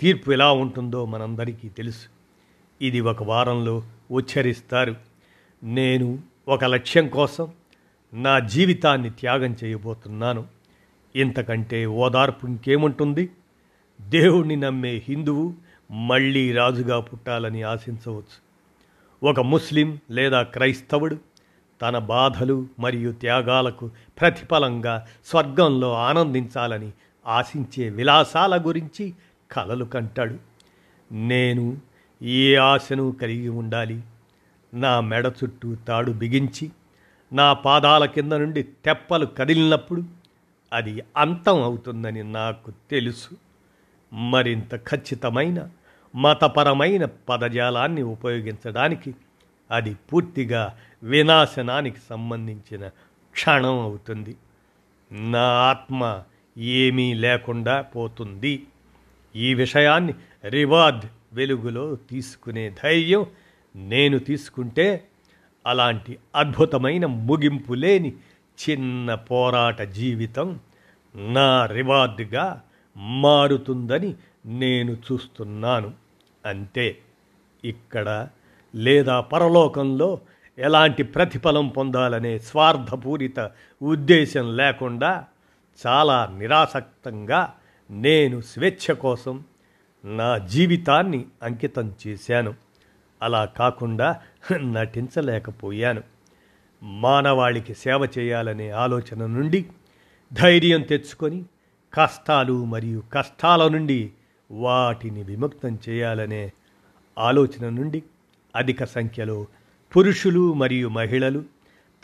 [0.00, 2.06] తీర్పు ఎలా ఉంటుందో మనందరికీ తెలుసు.
[2.82, 4.96] ఇది ఒక వారంలో ఉచ్చరిస్తారు.
[5.62, 7.52] నేను ఒక లక్ష్యం కోసం
[8.14, 10.46] నా జీవితాన్ని త్యాగం చేయబోతున్నాను.
[11.16, 13.30] ఇంతకంటే ఓదార్పు ఇంకేముంటుంది?
[14.00, 15.54] దేవుణ్ణి నమ్మే హిందువు
[15.92, 18.52] మళ్ళీ రాజుగా పుట్టాలని ఆశించవచ్చు.
[19.28, 21.18] ఒక ముస్లిం లేదా క్రైస్తవుడు
[21.82, 26.92] తన బాధలు మరియు త్యాగాలకు ప్రతిఫలంగా స్వర్గంలో ఆనందించాలని
[27.26, 29.14] ఆశించే విలాసాల గురించి
[29.52, 30.36] కలలు కంటాడు.
[31.12, 31.76] నేను
[32.22, 34.02] ఏ ఆశను కలిగి ఉండాలి?
[34.74, 36.70] నా మెడ చుట్టూ తాడు బిగించి
[37.32, 40.02] నా పాదాల కింద నుండి తెప్పలు కదిలినప్పుడు
[40.72, 43.30] అది అంతం అవుతుందని నాకు తెలుసు.
[44.12, 45.68] మరింత ఖచ్చితమైన
[46.14, 49.14] మతపరమైన పదజాలాన్ని ఉపయోగించడానికి
[49.70, 52.88] అది పూర్తిగా వినాశనానికి సంబంధించిన
[53.32, 54.36] క్షణం అవుతుంది.
[55.10, 56.22] నా ఆత్మ
[56.56, 58.66] ఏమీ లేకుండా పోతుంది.
[59.36, 63.26] ఈ విషయాన్ని రివార్డ్ వెలుగులో తీసుకునే ధైర్యం
[63.76, 65.04] నేను తీసుకుంటే
[65.66, 68.12] అలాంటి అద్భుతమైన ముగింపు లేని
[68.68, 70.60] చిన్న పోరాట జీవితం
[71.14, 72.60] నా రివార్డ్గా
[72.96, 74.14] మారుతుందని
[74.46, 76.01] నేను చూస్తున్నాను.
[76.46, 76.98] అంతే
[77.64, 78.28] ఇక్కడ
[78.74, 80.20] లేదా పరలోకంలో
[80.58, 83.50] ఎలాంటి ప్రతిఫలం పొందాలనే స్వార్థపూరిత
[83.82, 85.24] ఉద్దేశం లేకుండా
[85.86, 87.54] చాలా నిరాసక్తంగా
[87.90, 89.44] నేను స్వేచ్ఛ కోసం
[90.04, 92.54] నా జీవితాన్ని అంకితం చేశాను.
[93.22, 94.20] అలా కాకుండా
[94.52, 96.02] నటించలేకపోయాను.
[96.82, 99.66] మానవాళికి సేవ చేయాలనే ఆలోచన నుండి
[100.32, 101.44] ధైర్యం తెచ్చుకొని
[101.94, 104.12] కష్టాలు మరియు కష్టాల నుండి
[104.52, 106.52] వాటిని విముక్తం చేయాలనే
[107.18, 108.02] ఆలోచన నుండి
[108.56, 109.46] అధిక సంఖ్యలో
[109.96, 111.44] పురుషులు మరియు మహిళలు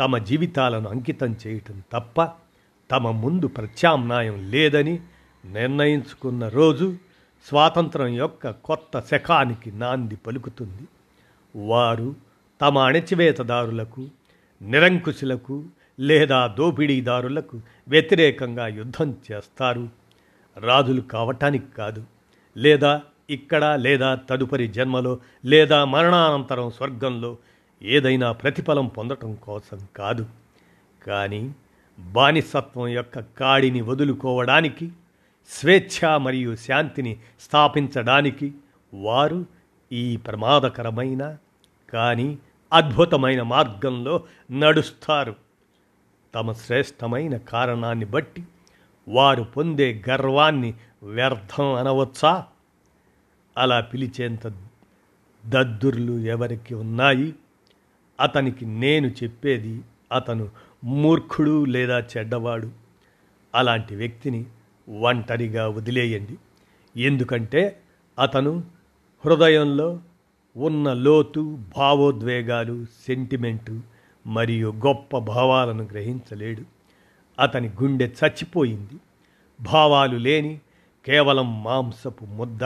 [0.00, 2.28] తమ జీవితాలను అంకితం చేయటం తప్ప
[2.90, 5.00] తమ ముందు ప్రత్యామ్నాయం లేదని
[5.44, 6.96] నిర్ణయించుకున్న రోజు
[7.48, 10.88] స్వాతంత్రం యొక్క కొత్త శకానికి నాంది పలుకుతుంది.
[11.56, 12.16] వారు
[12.60, 14.08] తమ అణచివేతదారులకు
[14.62, 15.64] నిరంకుశులకు
[16.00, 19.88] లేదా దోపిడీదారులకు వ్యతిరేకంగా యుద్ధం చేస్తారు.
[20.56, 22.04] రాజులు కావటానికి కాదు.
[22.58, 27.36] లేదా ఇక్కడ లేదా తదుపరి జన్మలో లేదా మరణానంతరం స్వర్గంలో
[27.82, 30.26] ఏదైనా ప్రతిఫలం పొందటం కోసం కాదు.
[31.06, 31.52] కానీ
[31.98, 34.86] బానిసత్వం యొక్క కాడిని వదులుకోవడానికి
[35.48, 38.54] స్వేచ్ఛ మరియు శాంతిని స్థాపించడానికి
[38.94, 39.46] వారు
[39.92, 41.36] ఈ ప్రమాదకరమైన
[41.94, 42.38] కానీ
[42.72, 45.34] అద్భుతమైన మార్గంలో నడుస్తారు.
[46.34, 48.42] తమ శ్రేష్టమైన కారణాన్ని బట్టి
[49.08, 52.46] వారు పొందే గర్వాన్ని వ్యర్థం అనవచ్చా?
[53.58, 54.48] అలా పిలిచేంత
[55.46, 57.34] దద్దుర్లు ఎవరికి ఉన్నాయి?
[58.20, 59.80] అతనికి నేను చెప్పేది
[60.12, 60.50] అతను
[60.84, 62.70] మూర్ఖుడు లేదా చెడ్డవాడు.
[63.54, 64.46] అలాంటి వ్యక్తిని
[65.00, 66.36] ఒంటరిగా వదిలేయండి.
[67.02, 67.80] ఎందుకంటే
[68.18, 68.64] అతను
[69.24, 70.00] హృదయంలో
[70.56, 73.80] ఉన్న లోతు భావోద్వేగాలు సెంటిమెంటు
[74.26, 76.62] మరియు గొప్ప భావాలను గ్రహించలేడు.
[77.40, 79.00] అతని గుండె చచ్చిపోయింది.
[79.60, 80.60] భావాలు లేని
[81.06, 82.64] కేవలం మాంసపు ముద్ద.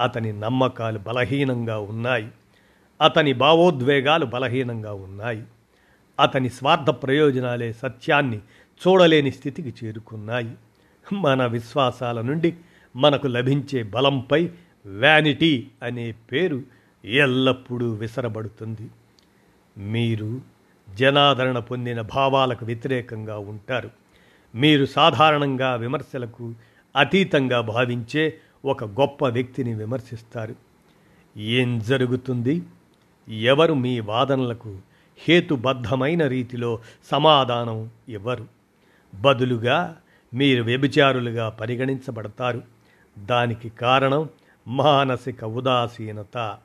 [0.00, 2.28] అతని నమ్మకాలు బలహీనంగా ఉన్నాయి.
[3.02, 5.44] అతని భావోద్వేగాలు బలహీనంగా ఉన్నాయి.
[6.20, 8.38] అతని స్వార్థ ప్రయోజనాలే సత్యాన్ని
[8.88, 10.54] చూడలేని స్థితికి చేరుకున్నాయి.
[11.12, 12.54] మన విశ్వాసాల నుండి
[12.96, 14.50] మనకు లభించే బలంపై
[14.86, 16.62] వ్యానిటీ అనే పేరు
[17.04, 18.90] ఎల్లప్పుడూ విసరబడుతుంది.
[19.78, 20.40] మీరు
[20.94, 23.90] జనాదరణ పొందిన భావాలకు వ్యతిరేకంగా ఉంటారు.
[24.54, 26.54] మీరు సాధారణంగా విమర్శలకు
[26.96, 30.54] అతీతంగా భావించే ఒక గొప్ప వ్యక్తిని విమర్శిస్తారు.
[31.36, 32.62] ఏం జరుగుతుంది?
[33.28, 34.78] ఎవరు మీ వాదనలకు
[35.18, 36.78] హేతుబద్ధమైన రీతిలో
[37.10, 38.46] సమాధానం ఇవ్వరు?
[39.14, 39.96] బదులుగా
[40.34, 42.62] మీరు వ్యభిచారులుగా పరిగణించబడతారు.
[43.18, 44.28] దానికి కారణం
[44.68, 46.56] మానసిక ఉదాసీనత.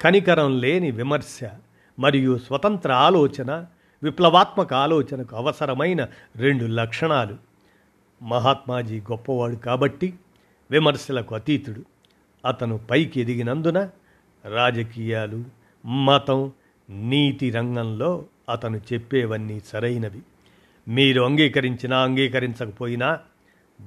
[0.00, 1.40] కనికరం లేని విమర్శ
[1.98, 3.66] మరియు స్వతంత్ర ఆలోచన
[4.02, 7.51] విప్లవాత్మక ఆలోచనకు అవసరమైన రెండు లక్షణాలు.
[8.22, 10.14] మహాత్మాజీ గొప్పవాడు కాబట్టి
[10.70, 11.82] విమర్శలకు అతీతుడు.
[12.46, 13.88] అతను పైకి ఎదిగినందున
[14.54, 15.44] రాజకీయాలు
[15.86, 16.52] మతం
[16.90, 20.22] నీతి రంగంలో అతను చెప్పేవన్నీ సరైనవి.
[20.88, 23.18] మీరు అంగీకరించినా అంగీకరించకపోయినా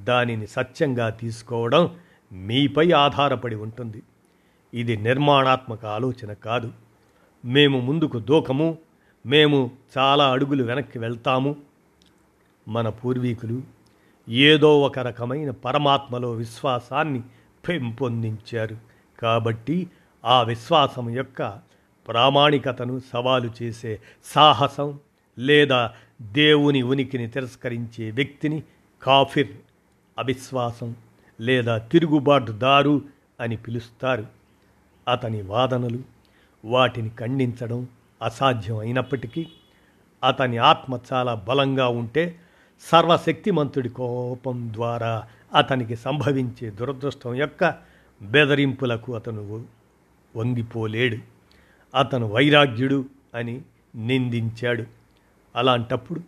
[0.03, 1.95] దానిని సత్యంగా తీసుకోవడం
[2.31, 4.03] మీపై ఆధారపడి ఉంటుంది.
[4.73, 6.73] ఇది నిర్మాణాత్మక ఆలోచన కాదు.
[7.45, 8.77] మేము ముందుకు దూకము
[9.25, 11.55] మేము చాలా అడుగులు వెనక్కి వెళ్తాము.
[12.67, 13.74] మన పూర్వీకులు
[14.29, 17.21] ఏదో ఒక రకమైన పరమాత్మలో విశ్వాసాన్ని
[17.67, 18.77] పెంపొందించారు.
[19.21, 19.89] కాబట్టి
[20.25, 21.59] ఆ విశ్వాసం యొక్క
[22.07, 24.99] ప్రామాణికతను సవాలు చేసే సాహసం
[25.39, 28.63] లేదా దేవుని ఉనికిని తిరస్కరించే వ్యక్తిని
[29.03, 29.51] కాఫిర్
[30.17, 30.95] అవిశ్వాసం
[31.41, 33.01] లేదా తిరుగుబాటుదారు
[33.39, 34.25] అని పిలుస్తారు.
[35.07, 35.99] అతని వాదనలు
[36.65, 37.87] వాటిని ఖండించడం
[38.21, 39.47] అసాధ్యం అయినప్పటికీ
[40.23, 42.39] అతని ఆత్మ చాలా బలంగా ఉంటే
[42.81, 45.23] సర్వశక్తిమంతుడి కోపం ద్వారా
[45.55, 47.75] అతనికి సంభవించే దురదృష్టం యొక్క
[48.21, 49.65] బెదరింపులకు అతను
[50.35, 51.17] వంగిపోలేడు.
[51.95, 53.61] అతను వైరాగ్యుడు అని
[53.95, 54.83] నిందించాడు.
[55.55, 56.21] అలాంటప్పుడు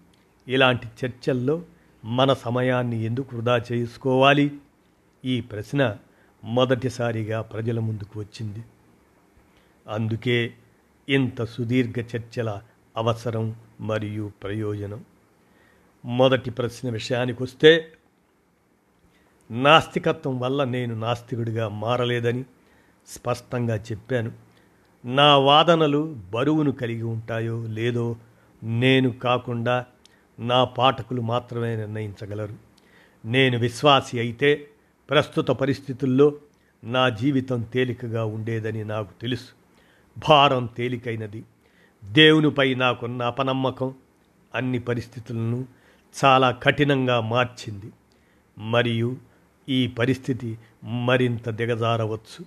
[0.48, 1.62] ఇలాంటి చర్చల్లో
[2.06, 4.52] మన సమయాన్ని ఎందుకు వృధా చేసుకోవాలి?
[5.26, 5.98] ఈ ప్రశ్న
[6.44, 8.64] మొదటిసారిగా ప్రజల ముందుకు వచ్చింది.
[9.90, 10.54] అందుకే
[11.10, 12.62] ఇంత సుదీర్ఘ చర్చల
[12.98, 15.06] అవసరం మరియు ప్రయోజనం.
[16.08, 17.92] మొదటి ప్రశ్న విషయానికి వస్తే
[19.52, 22.46] నాస్తికత్వం వల్ల నేను నాస్తికుడిగా మారలేదని
[23.08, 24.32] స్పష్టంగా చెప్పాను.
[25.06, 28.16] నా వాదనలు బరువును కలిగి ఉంటాయో లేదో
[28.64, 29.86] నేను కాకుండా
[30.40, 32.56] నా పాఠకులు మాత్రమే నిర్ణయించగలరు.
[33.26, 34.68] నేను విశ్వాసి అయితే
[35.10, 36.34] ప్రస్తుత పరిస్థితుల్లో
[36.84, 39.48] నా జీవితం తేలికగా ఉండేదని నాకు తెలుసు.
[40.30, 41.44] భారం తేలికైనది.
[42.06, 43.94] దేవునిపై నాకున్న అపనమ్మకం
[44.56, 45.68] అన్ని పరిస్థితులను
[46.26, 47.92] చాలా కఠినంగా మార్చింది.
[48.58, 49.18] మరియు
[49.70, 52.46] ఈ పరిస్థితి మరింత దిగజారవచ్చు.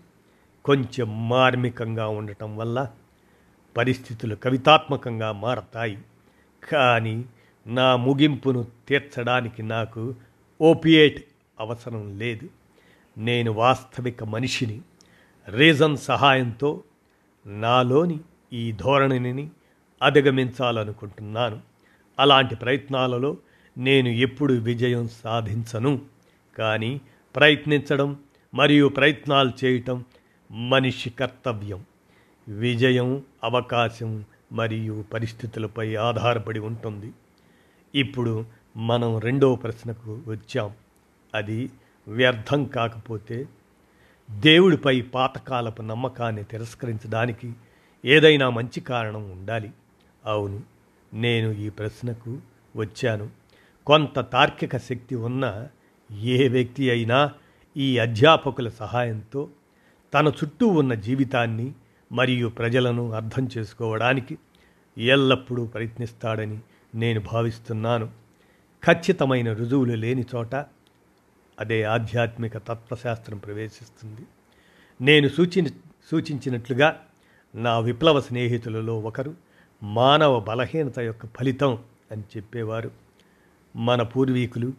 [0.64, 2.88] కొంచెం మార్మికంగా ఉండటం వల్ల
[3.76, 5.98] పరిస్థితులు కవితాత్మకంగా మారతాయి.
[6.72, 7.24] కానీ
[7.66, 10.14] నా ముగింపును తీర్చడానికి నాకు
[10.60, 11.24] ఓపియేట్
[11.60, 12.48] అవసరం లేదు.
[13.18, 14.80] నేను వాస్తవిక మనిషిని.
[15.48, 16.82] రీజన్ సహాయంతో
[17.46, 18.20] నాలోని
[18.52, 19.50] ఈ ధోరణిని
[20.02, 21.60] అధిగమించాలనుకుంటున్నాను.
[22.18, 23.36] అలాంటి ప్రయత్నాలలో
[23.80, 26.00] నేను ఎప్పుడు విజయం సాధించను.
[26.58, 27.00] కానీ
[27.36, 28.18] ప్రయత్నించడం
[28.54, 30.04] మరియు ప్రయత్నాలు చేయటం
[30.50, 31.84] మనిషి కర్తవ్యం.
[32.48, 37.12] విజయం అవకాశం మరియు పరిస్థితులపై ఆధారపడి ఉంటుంది.
[37.94, 38.44] ఇప్పుడు
[38.76, 40.70] మనం రెండవ ప్రశ్నకు వచ్చాం.
[41.34, 41.70] అది
[42.08, 43.48] వ్యర్థం కాకపోతే
[44.30, 47.52] దేవుడిపై పాతకాలపు నమ్మకాన్ని తిరస్కరించడానికి
[48.04, 49.70] ఏదైనా మంచి కారణం ఉండాలి.
[50.26, 50.62] అవును
[51.14, 52.38] నేను ఈ ప్రశ్నకు
[52.76, 53.39] వచ్చాను.
[53.86, 55.68] కొంత తార్కిక శక్తి ఉన్న
[56.10, 57.32] ఏ వ్యక్తి అయినా
[57.76, 59.48] ఈ అధ్యాపకుల సహాయంతో
[60.14, 61.72] తన చుట్టూ ఉన్న జీవితాన్ని
[62.12, 64.38] మరియు ప్రజలను అర్థం చేసుకోవడానికి
[64.98, 66.58] ఎల్లప్పుడూ ప్రయత్నిస్తాడని
[66.94, 68.08] నేను భావిస్తున్నాను.
[68.84, 70.54] ఖచ్చితమైన రుజువులు లేని చోట
[71.60, 74.22] అదే ఆధ్యాత్మిక తత్వశాస్త్రం ప్రవేశిస్తుంది.
[75.00, 75.66] నేను సూచి
[76.10, 77.00] సూచించినట్లుగా
[77.54, 79.34] నా విప్లవ స్నేహితులలో ఒకరు
[79.82, 81.78] మానవ బలహీనత యొక్క ఫలితం
[82.10, 82.90] అని చెప్పేవారు.
[83.76, 84.72] మన పూర్వీకులు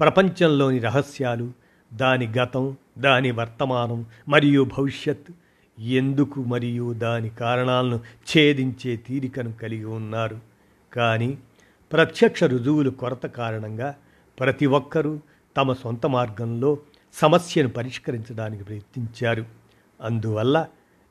[0.00, 1.52] ప్రపంచంలోని రహస్యాలు
[1.92, 5.32] దాని గతం దాని వర్తమానం మరియు భవిష్యత్
[5.80, 10.40] ఎందుకు మరియు దాని కారణాలను ఛేదించే తీరికను కలిగి ఉన్నారు.
[10.92, 11.38] కానీ
[11.92, 13.94] ప్రత్యక్ష రుజువులు కొరత కారణంగా
[14.40, 15.20] ప్రతి ఒక్కరూ
[15.56, 16.78] తమ సొంత మార్గంలో
[17.14, 19.44] సమస్యను పరిష్కరించడానికి ప్రయత్నించారు.
[20.02, 20.66] అందువల్ల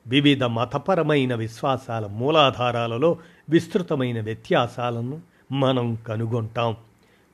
[0.06, 3.18] వివిధ మతపరమైన విశ్వాసాల మూలాధారాలలో
[3.50, 5.20] విస్తృతమైన వ్యత్యాసాలను
[5.52, 6.76] మనం కనుగొంటాం.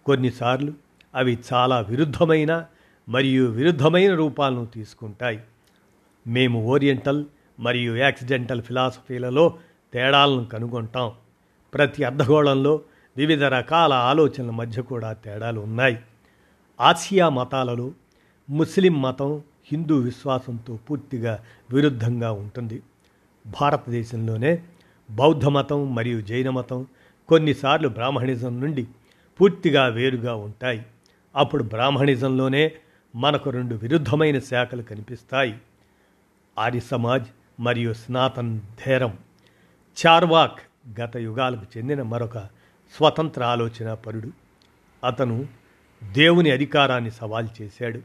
[0.06, 0.72] కొన్నిసార్లు
[1.14, 2.66] అవి చాలా విరుద్ధమైన
[3.08, 5.40] మరియు విరుద్ధమైన రూపాలను తీసుకుంటాయి.
[6.26, 7.24] మేము ఓరియంటల్
[7.60, 9.58] మరియు యాక్సిడెంటల్ ఫిలాసఫీలలో
[9.94, 11.12] తేడాలను కనుగొంటాం.
[11.74, 12.80] ప్రతి అర్ధగోళంలో
[13.16, 15.98] వివిధ రకాల ఆలోచనల మధ్య కూడా తేడాలు ఉన్నాయి.
[16.80, 17.92] ఆసియా మతాలలో
[18.50, 19.42] ముస్లిం మతం
[19.72, 22.82] హిందూ విశ్వాసంతో పూర్తిగా విరుద్ధంగా ఉంటుంది.
[23.46, 24.62] భారతదేశంలోనే
[25.10, 26.86] బౌద్ధ మతం మరియు జైన మతం
[27.28, 28.86] కొన్నిసార్లు బ్రాహ్మణిజం నుండి
[29.40, 30.86] పూర్తిగా వేరుగా ఉంటాయి.
[31.36, 32.72] అప్పుడు బ్రాహ్మణిజంలోనే
[33.16, 35.58] మనకు రెండు విరుద్ధమైన శాఖలు కనిపిస్తాయి.
[36.58, 37.26] ఆర్య సమాజ్
[37.60, 39.18] మరియు స్నాతన్ ధేరం
[40.06, 40.60] చార్వాక్
[41.00, 42.38] గత యుగాలకు చెందిన మరొక
[42.96, 44.28] స్వతంత్ర ఆలోచన పరుడు.
[45.04, 45.46] అతను
[46.12, 48.00] దేవుని అధికారాన్ని సవాల్ చేశాడు.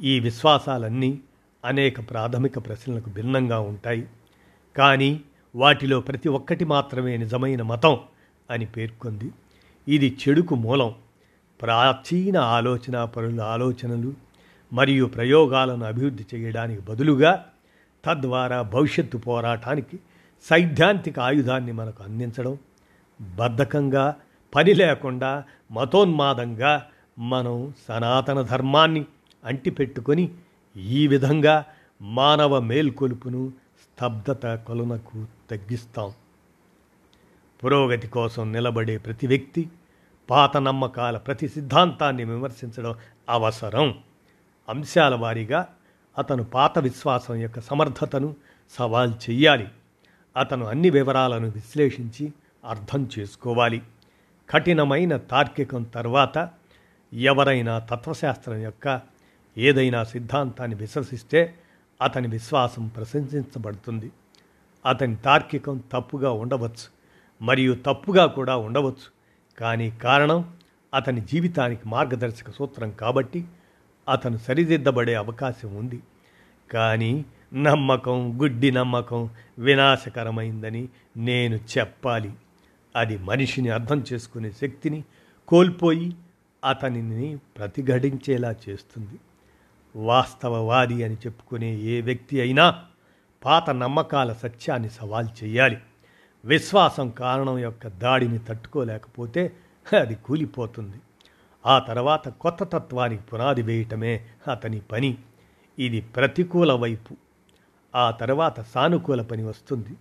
[0.00, 1.20] ఈ విశ్వాసాలన్నీ
[1.64, 4.08] అనేక ప్రాథమిక ప్రశ్నలకు భిన్నంగా ఉంటాయి.
[4.76, 5.20] కానీ
[5.56, 8.00] వాటిలో ప్రతి ఒక్కటి మాత్రమే నిజమైన మతం
[8.50, 9.30] అని పేర్కొంది.
[9.88, 10.94] ఇది చెడుకు మూలం.
[11.62, 14.12] ప్రాచీన ఆలోచన పరుల ఆలోచనలు
[14.72, 17.44] మరియు ప్రయోగాలను అభివృద్ధి చేయడానికి బదులుగా
[18.04, 19.98] తద్వారా భవిష్యత్తు పోరాటానికి
[20.44, 22.58] సైద్ధాంతిక ఆయుధాన్ని మనకు అందించడం
[23.20, 24.14] బద్ధకంగా
[24.56, 26.86] పని లేకుండా మతోన్మాదంగా
[27.18, 29.04] మనం సనాతన ధర్మాన్ని
[29.44, 30.30] అంటిపెట్టుకొని
[30.76, 31.64] ఈ విధంగా
[32.02, 36.12] మానవ మేల్కొలుపును స్తబ్దత కొలనకు తగ్గిస్తాం.
[37.64, 39.68] పురోగతి కోసం నిలబడే ప్రతి వ్యక్తి
[40.30, 42.94] పాత నమ్మకాల ప్రతి సిద్ధాంతాన్ని విమర్శించడం
[43.28, 43.98] అవసరం.
[44.68, 45.68] అంశాల వారీగా
[46.18, 48.36] అతను పాత విశ్వాసం యొక్క సమర్థతను
[48.70, 49.68] సవాల్ చెయ్యాలి.
[50.36, 52.32] అతను అన్ని వివరాలను విశ్లేషించి
[52.64, 53.82] అర్థం చేసుకోవాలి.
[54.50, 56.50] కఠినమైన తార్కికం తర్వాత
[57.12, 59.00] ఎవరైనా తత్వశాస్త్రం యొక్క
[59.58, 61.54] ఏదైనా సిద్ధాంతాన్ని విశ్వసిస్తే
[62.02, 64.12] అతని విశ్వాసం ప్రశంసించబడుతుంది.
[64.86, 66.93] అతని తార్కికం తప్పుగా ఉండవచ్చు.
[67.42, 69.14] మరియు తప్పుగా కూడా ఉండవచ్చు.
[69.60, 70.54] కానీ కారణం
[70.94, 73.44] అతని జీవితానికి మార్గదర్శక సూత్రం కాబట్టి
[74.08, 76.00] అతను సరిదిద్దబడే అవకాశం ఉంది.
[76.72, 82.32] కానీ నమ్మకం గుడ్డి నమ్మకం వినాశకరమైందని నేను చెప్పాలి.
[82.96, 85.04] అది మనిషిని అర్థం చేసుకునే శక్తిని
[85.48, 86.16] కోల్పోయి
[86.64, 89.18] అతనిని ప్రతిఘటించేలా చేస్తుంది.
[89.96, 92.84] వాస్తవవాది అని చెప్పుకునే ఏ వ్యక్తి అయినా
[93.44, 95.78] పాత నమ్మకాల సత్యాన్ని సవాల్ చేయాలి.
[96.44, 99.52] విశ్వాసం కారణం యొక్క దాడిని తట్టుకోలేకపోతే
[100.00, 100.96] అది కూలిపోతుంది.
[101.66, 105.18] ఆ తర్వాత కొత్త తత్వానికి పునాది వేయటమే అతని పని.
[105.78, 107.16] ఇది ప్రతికూల వైపు.
[107.94, 109.96] ఆ తర్వాత సానుకూల పని వస్తుంది.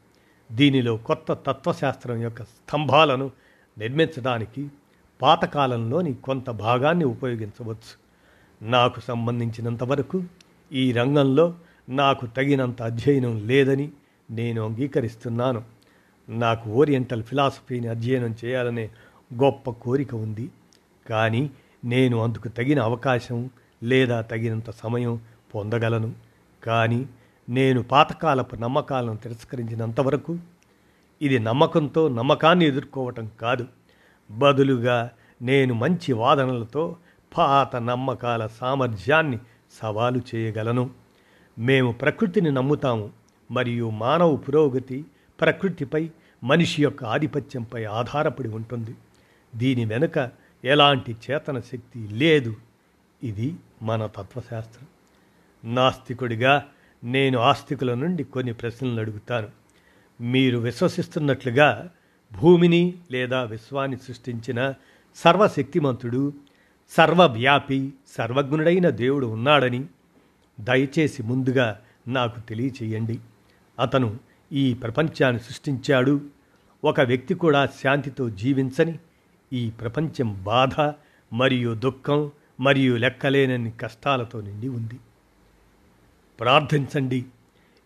[0.51, 3.31] దీనిలో కొత్త తత్వశాస్త్రం యొక్క స్తంభాలను
[3.77, 4.69] నిర్మించడానికి
[5.21, 8.03] పాతకాలంలోని కొంత భాగాన్ని ఉపయోగించవచ్చు.
[8.69, 10.23] నాకు సంబంధించినంతవరకు
[10.71, 11.55] ఈ రంగంలో
[11.89, 13.91] నాకు తగినంత అధ్యయనం లేదని
[14.31, 15.82] నేను అంగీకరిస్తున్నాను.
[16.29, 18.89] నాకు ఓరియంటల్ ఫిలాసఫీని అధ్యయనం చేయాలనే
[19.33, 20.49] గొప్ప కోరిక ఉంది.
[21.09, 21.49] కానీ
[21.85, 23.49] నేను అందుకు తగిన అవకాశం
[23.83, 25.21] లేదా తగినంత సమయం
[25.55, 26.13] పొందగలను.
[26.63, 27.05] కానీ
[27.49, 30.37] నేను పాతకాలపు నమ్మకాలను తిరస్కరించినంతవరకు
[31.21, 33.67] ఇది నమ్మకంతో నమ్మకాన్ని ఎదుర్కోవటం కాదు.
[34.31, 36.95] బదులుగా నేను మంచి వాదనలతో
[37.37, 39.39] పాత నమ్మకాల సామర్థ్యాన్ని
[39.81, 40.89] సవాలు చేయగలను.
[41.59, 43.09] మేము ప్రకృతిని నమ్ముతాము
[43.51, 45.05] మరియు మానవ పురోగతి
[45.41, 46.09] ప్రకృతిపై
[46.43, 48.95] మనిషి యొక్క ఆధిపత్యంపై ఆధారపడి ఉంటుంది.
[49.55, 50.29] దీని వెనుక
[50.65, 52.55] ఎలాంటి చేతన శక్తి లేదు.
[53.23, 54.87] ఇది మన తత్వశాస్త్రం.
[55.75, 56.65] నాస్తికుడిగా
[57.03, 59.49] నేను ఆస్తికుల నుండి కొన్ని ప్రశ్నలు అడుగుతాను.
[60.21, 61.89] మీరు విశ్వసిస్తున్నట్లుగా
[62.39, 64.73] భూమిని లేదా విశ్వాన్ని సృష్టించిన
[65.15, 66.33] సర్వశక్తిమంతుడు
[66.89, 69.85] సర్వవ్యాపి సర్వజ్ఞుడైన దేవుడు ఉన్నాడని
[70.59, 73.19] దయచేసి ముందుగా నాకు తెలియచేయండి.
[73.79, 76.21] అతను ఈ ప్రపంచాన్ని సృష్టించాడు.
[76.83, 78.99] ఒక వ్యక్తి కూడా శాంతితో జీవించని
[79.53, 80.91] ఈ ప్రపంచం బాధ
[81.33, 84.99] మరియు దుఃఖం మరియు లెక్కలేనన్ని కష్టాలతో నిండి ఉంది.
[86.39, 87.25] ప్రార్థించండి.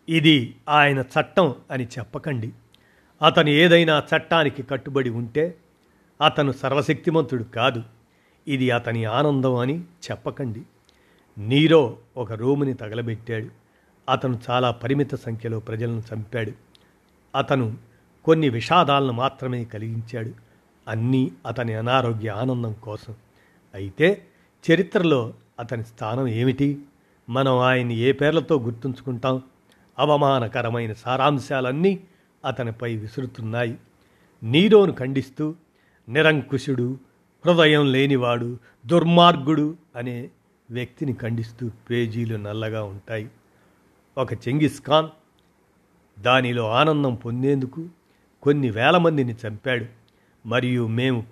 [0.09, 2.51] ఇది ఆయన చట్టం అని చెప్పకండి.
[3.25, 5.57] అతను ఏదైనా చట్టానికి కట్టుబడి ఉంటే
[6.25, 7.83] అతను సర్వశక్తిమంతుడు కాదు.
[8.47, 10.61] ఇది అతని ఆనందం అని చెప్పకండి.
[11.37, 13.66] నీరో ఒక రూముని తగలబెట్టాడు.
[14.09, 16.51] అతను చాలా పరిమిత సంఖ్యలో ప్రజలను చంపాడు.
[17.35, 17.77] అతను
[18.25, 20.31] కొన్ని విషాదాలను మాత్రమే కలిగించాడు.
[20.87, 23.15] అన్నీ అతని అనారోగ్య ఆనందం కోసం.
[23.75, 24.27] అయితే
[24.71, 26.79] చరిత్రలో అతని స్థానం ఏమిటి?
[27.29, 29.41] మనం ఆయన్ని ఏ పేర్లతో గుర్తుంచుకుంటాం?
[29.99, 31.99] అవమానకరమైన సారాంశాలన్నీ
[32.45, 33.77] అతనిపై విసురుతున్నాయి.
[34.43, 35.55] నీరోను ఖండిస్తూ
[36.09, 36.97] నిరంకుశుడు
[37.45, 40.29] హృదయం లేనివాడు దుర్మార్గుడు అనే
[40.71, 43.29] వ్యక్తిని ఖండిస్తూ పేజీలు నల్లగా ఉంటాయి.
[44.17, 45.07] ఒక చెంగిస్ ఖాన్
[46.21, 47.89] దానిలో ఆనందం పొందేందుకు
[48.43, 49.85] కొన్ని వేల మందిని చంపాడు.
[50.45, 51.23] మరియు మేము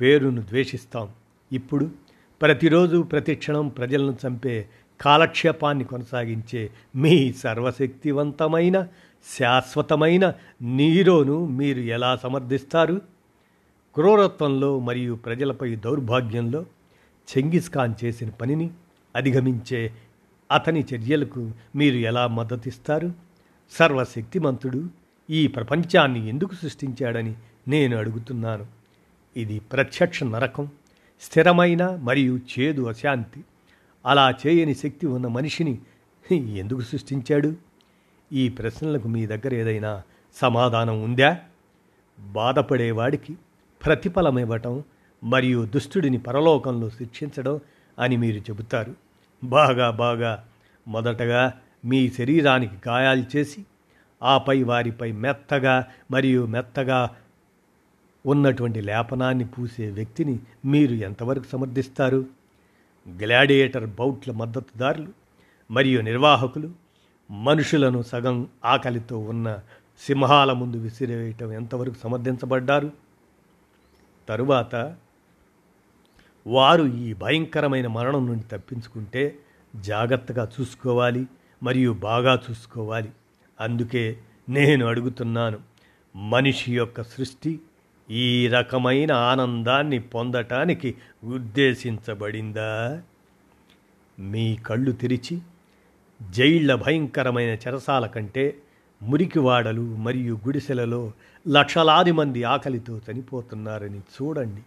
[0.00, 1.08] పేరును ద్వేషిస్తాం.
[1.52, 1.90] ఇప్పుడు
[2.42, 4.68] ప్రతిరోజు ప్రతిక్షణం ప్రజలను చంపే
[5.00, 8.88] కాలక్షేపాన్ని కొనసాగించే మీ సర్వశక్తివంతమైన
[9.38, 13.00] శాశ్వతమైన నీరోను మీరు ఎలా సమర్థిస్తారు?
[13.94, 16.66] క్రూరత్వంలో మరియు ప్రజలపై దౌర్భాగ్యంలో
[17.38, 18.70] చెంగిస్ ఖాన్ చేసిన పనిని
[19.16, 19.92] అధిగమించే
[20.52, 23.12] అతని చర్యలకు మీరు ఎలా మద్దతిస్తారు?
[23.70, 24.88] సర్వశక్తిమంతుడు
[25.30, 27.34] ఈ ప్రపంచాన్ని ఎందుకు సృష్టించాడని
[27.68, 28.66] నేను అడుగుతున్నాను.
[29.36, 30.68] ఇది ప్రత్యక్ష నరకం
[31.20, 33.44] స్థిరమైన మరియు చేదు అశాంతి.
[34.06, 35.78] అలా చేయని శక్తి ఉన్న మనిషిని
[36.32, 37.56] ఎందుకు సృష్టించాడు?
[38.32, 40.02] ఈ ప్రశ్నలకు మీ దగ్గర ఏదైనా
[40.36, 41.38] సమాధానం ఉందా?
[42.20, 43.36] బాధపడేవాడికి
[43.84, 44.84] ప్రతిఫలం ఇవ్వటం
[45.24, 47.60] మరియు దుష్టుడిని పరలోకంలో శిక్షించడం
[47.98, 49.11] అని మీరు చెబుతారు.
[49.44, 50.44] బాగా బాగా
[50.88, 51.52] మొదటగా
[51.84, 53.64] మీ శరీరానికి గాయాలు చేసి
[54.22, 57.10] ఆపై వారిపై మెత్తగా మరియు మెత్తగా
[58.26, 62.26] ఉన్నటువంటి లేపనాన్ని పూసే వ్యక్తిని మీరు ఎంతవరకు సమర్థిస్తారు?
[63.18, 65.08] గ్లాడియేటర్ బౌట్ల మద్దతుదారులు
[65.70, 66.70] మరియు నిర్వాహకులు
[67.30, 69.58] మనుషులను సగం ఆకలితో ఉన్న
[70.00, 72.90] సింహాల ముందు విసిరేయటం ఎంతవరకు సమర్థించబడ్డారు?
[74.28, 74.96] తరువాత
[76.46, 79.38] వారు ఈ భయంకరమైన మరణం నుండి తప్పించుకుంటే
[79.76, 81.26] జాగ్రత్తగా చూసుకోవాలి
[81.62, 83.10] మరియు బాగా చూసుకోవాలి.
[83.60, 84.18] అందుకే
[84.48, 85.58] నేను అడుగుతున్నాను
[86.16, 87.60] మనిషి యొక్క సృష్టి
[88.10, 93.02] ఈ రకమైన ఆనందాన్ని పొందటానికి ఉద్దేశించబడిందా?
[94.20, 95.38] మీ కళ్ళు తెరిచి
[96.30, 98.58] జైళ్ళ భయంకరమైన చెరసాల కంటే
[99.02, 101.12] మురికివాడలు మరియు గుడిసెలలో
[101.48, 104.62] లక్షలాది మంది ఆకలితో చనిపోతున్నారని చూడండి.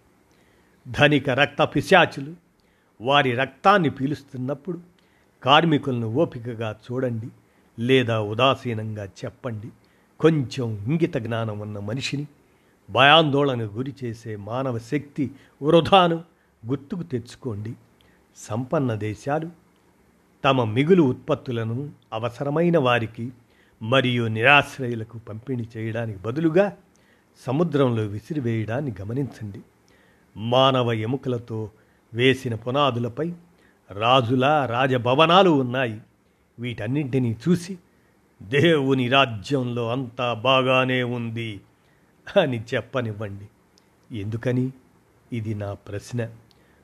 [0.88, 2.34] ధనిక రక్త పిశాచులు.
[3.02, 4.80] వారి రక్తాన్ని పీలుస్తున్నప్పుడు
[5.44, 7.28] కార్మికులను ఓపికగా చూడండి
[7.80, 9.70] లేదా ఉదాసీనంగా చెప్పండి.
[10.20, 12.28] కొంచెం ఇంగిత జ్ఞానం ఉన్న మనిషిని
[12.90, 15.32] భయాందోళన గురి చేసే మానవ శక్తి
[15.62, 16.24] వృధాను
[16.68, 17.74] గుర్తుకు తెచ్చుకోండి.
[18.38, 19.50] సంపన్న దేశాలు
[20.46, 23.32] తమ మిగులు ఉత్పత్తులను అవసరమైన వారికి
[23.82, 26.78] మరియు నిరాశ్రయులకు పంపిణీ చేయడానికి బదులుగా
[27.48, 29.62] సముద్రంలో విసిరివేయడాన్ని గమనించండి.
[30.38, 31.72] మానవ ఎముకలతో
[32.14, 33.34] వేసిన పునాదులపై
[33.92, 36.02] రాజుల రాజభవనాలు ఉన్నాయి.
[36.60, 37.78] వీటన్నింటినీ చూసి
[38.44, 41.62] దేవుని రాజ్యంలో అంతా బాగానే ఉంది
[42.42, 43.48] అని చెప్పనివ్వండి.
[44.18, 44.72] ఎందుకని?
[45.34, 46.30] ఇది నా ప్రశ్న.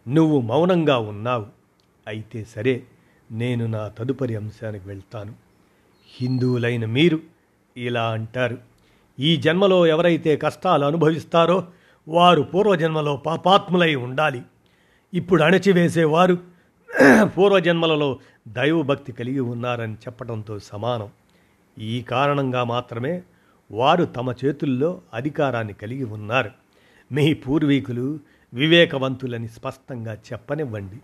[0.08, 1.46] నువ్వు మౌనంగా ఉన్నావు.
[2.08, 2.84] అయితే సరే
[3.32, 5.34] నేను నా తదుపరి అంశానికి వెళ్తాను.
[6.20, 7.20] హిందువులైన మీరు
[7.78, 8.58] ఇలా అంటారు.
[9.20, 11.68] ఈ జన్మలో ఎవరైతే కష్టాలు అనుభవిస్తారో
[12.12, 14.42] వారు పూర్వజన్మలో పాపాత్ములై ఉండాలి.
[15.14, 16.36] ఇప్పుడు అణచివేసేవారు
[17.38, 21.10] పూర్వజన్మలలో దైవభక్తి కలిగి ఉన్నారని చెప్పడంతో సమానం.
[21.78, 23.24] ఈ కారణంగా మాత్రమే
[23.72, 26.52] వారు తమ చేతుల్లో అధికారాన్ని కలిగి ఉన్నారు.
[27.12, 28.20] మీ పూర్వీకులు
[28.54, 31.00] వివేకవంతులని స్పష్టంగా చెప్పనివ్వండి.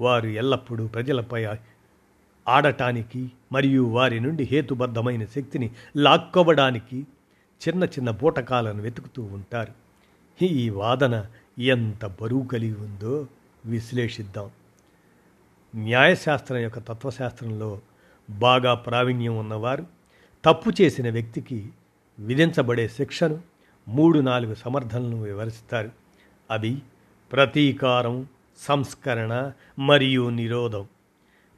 [0.00, 1.42] వారు ఎల్లప్పుడూ ప్రజలపై
[2.48, 6.98] ఆడటానికి మరియు వారి నుండి హేతుబద్ధమైన శక్తిని లాక్కోవడానికి
[7.60, 9.87] చిన్న చిన్న బూటకాలను వెతుకుతూ ఉంటారు.
[10.46, 11.26] ఈ వాదన
[11.58, 13.26] ఎంత బరువు కలిగి ఉందో
[13.64, 14.50] విశ్లేషిద్దాం.
[15.76, 17.80] న్యాయశాస్త్రం యొక్క తత్వశాస్త్రంలో
[18.30, 19.86] బాగా ప్రావీణ్యం ఉన్నవారు
[20.44, 21.68] తప్పు చేసిన వ్యక్తికి
[22.18, 23.40] విధించబడే శిక్షను
[23.88, 25.90] మూడు నాలుగు సమర్థనలను వివరిస్తారు.
[26.50, 26.82] అవి
[27.32, 28.26] ప్రతీకారం
[28.58, 30.86] సంస్కరణ మరియు నిరోధం.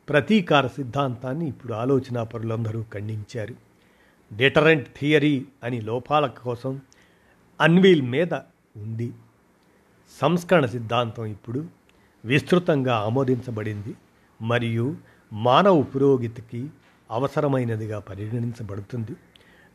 [0.09, 3.55] ప్రతీకార సిద్ధాంతాన్ని ఇప్పుడు ఆలోచనా పరులందరూ ఖండించారు.
[4.37, 6.81] డిటరెంట్ థియరీ అని లోపాల కోసం
[7.61, 8.35] అన్వీల్ మీద
[8.83, 9.13] ఉంది.
[10.21, 11.65] సంస్కరణ సిద్ధాంతం ఇప్పుడు
[12.25, 13.95] విస్తృతంగా ఆమోదించబడింది
[14.43, 14.97] మరియు
[15.33, 16.67] మానవ పురోగతికి
[17.11, 19.13] అవసరమైనదిగా పరిగణించబడుతుంది.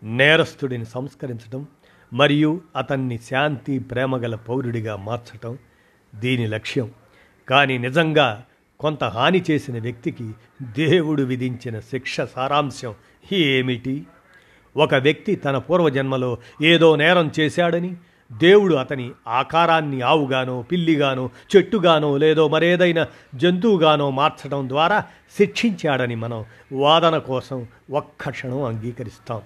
[0.04, 1.68] నేరస్తుడిని సంస్కరించడం
[2.14, 5.58] మరియు అతన్ని శాంతి ప్రేమగల పౌరుడిగా మార్చటం
[6.16, 6.92] దీని లక్ష్యం.
[7.50, 8.46] కానీ నిజంగా
[8.80, 10.32] కొంత హాని చేసిన వ్యక్తికి
[10.62, 12.96] దేవుడు విధించిన శిక్ష సారాంశం
[13.32, 14.08] ఏమిటి?
[14.78, 17.96] ఒక వ్యక్తి తన పూర్వజన్మలో ఏదో నేరం చేశాడని
[18.32, 25.06] దేవుడు అతని ఆకారాన్ని ఆవుగానో పిల్లిగానో చెట్టుగానో లేదో మరేదైనా జంతువుగానో మార్చడం ద్వారా
[25.38, 29.42] శిక్షించాడని మనం వాదన కోసం ఒక్క క్షణం అంగీకరిస్తాం.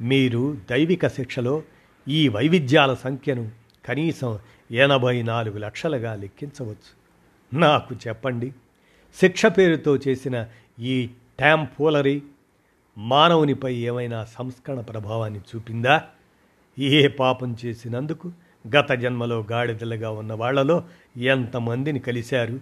[0.00, 1.62] మీరు దైవిక శిక్షలో
[2.08, 3.50] ఈ వైవిధ్యాల సంఖ్యను
[3.84, 4.38] కనీసం
[4.70, 7.04] ఎనభై నాలుగు లక్షలుగా లెక్కించవచ్చు.
[7.58, 8.54] నాకు చెప్పండి
[9.20, 10.46] శిక్ష పేరుతో చేసిన
[10.80, 11.06] ఈ
[11.38, 12.22] ట్యాంపోలరీ
[12.98, 16.04] మానవునిపై ఏమైనా సంస్కరణ ప్రభావాన్ని చూపిందా?
[16.78, 18.32] ఏ పాపం చేసినందుకు
[18.76, 20.84] గత జన్మలో గాడిదలుగా ఉన్న వాళ్ళలో
[21.16, 22.60] ఎంతమందిని కలిశారు?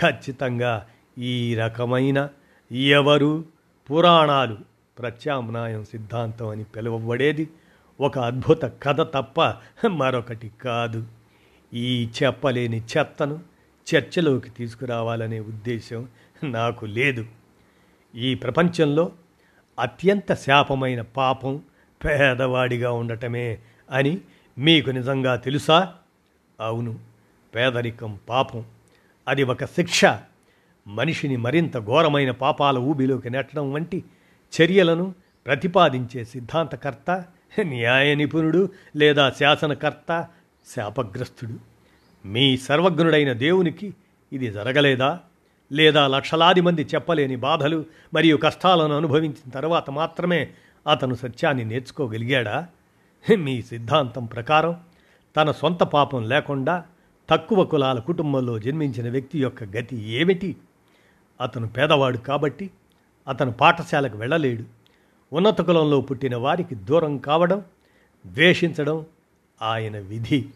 [0.00, 0.86] ఖచ్చితంగా
[1.18, 2.28] ఈ రకమైన
[2.72, 3.44] ఎవరు?
[3.90, 4.56] పురాణాలు
[4.98, 7.48] ప్రత్యామ్నాయం సిద్ధాంతం అని పిలువబడేది
[8.00, 9.54] ఒక అద్భుత కథ తప్ప
[9.86, 11.06] మరొకటి కాదు.
[11.74, 13.40] ఈ చెప్పలేని చెత్తను
[13.94, 16.08] చర్చలోకి తీసుకురావాలనే ఉద్దేశం
[16.44, 17.26] నాకు లేదు.
[18.14, 19.12] ఈ ప్రపంచంలో
[19.78, 21.62] అత్యంత శాపమైన పాపం
[22.04, 23.58] పేదవాడిగా ఉండటమే
[23.90, 24.18] అని
[24.58, 25.94] మీకు నిజంగా తెలుసా?
[26.60, 26.98] అవును
[27.54, 28.64] పేదరికం పాపం.
[29.28, 30.00] అది ఒక శిక్ష.
[30.86, 34.04] మనిషిని మరింత ఘోరమైన పాపాల ఊబిలోకి నెట్టడం వంటి
[34.62, 35.14] చర్యలను
[35.46, 37.24] ప్రతిపాదించే సిద్ధాంతకర్త
[37.60, 40.26] న్యాయ నిపుణుడు లేదా శాసనకర్త
[40.76, 41.58] శాపగ్రస్తుడు.
[42.26, 43.94] మీ సర్వజ్ఞుడైన దేవునికి
[44.32, 45.20] ఇది జరగలేదా?
[45.72, 47.84] లేదా లక్షలాది మంది చెప్పలేని బాధలు
[48.14, 50.48] మరియు కష్టాలను అనుభవించిన తర్వాత మాత్రమే
[50.86, 52.68] అతను సత్యాన్ని నేర్చుకోగలిగాడా?
[53.38, 54.80] మీ సిద్ధాంతం ప్రకారం
[55.36, 56.84] తన సొంత పాపం లేకుండా
[57.30, 60.56] తక్కువ కులాల కుటుంబంలో జన్మించిన వ్యక్తి యొక్క గతి ఏమిటి?
[61.40, 62.70] అతను పేదవాడు కాబట్టి
[63.28, 64.64] అతను పాఠశాలకు వెళ్ళలేడు.
[65.32, 67.64] ఉన్నత కులంలో పుట్టిన వారికి దూరం కావడం
[68.26, 69.06] ద్వేషించడం
[69.62, 70.48] ఆయన విధి.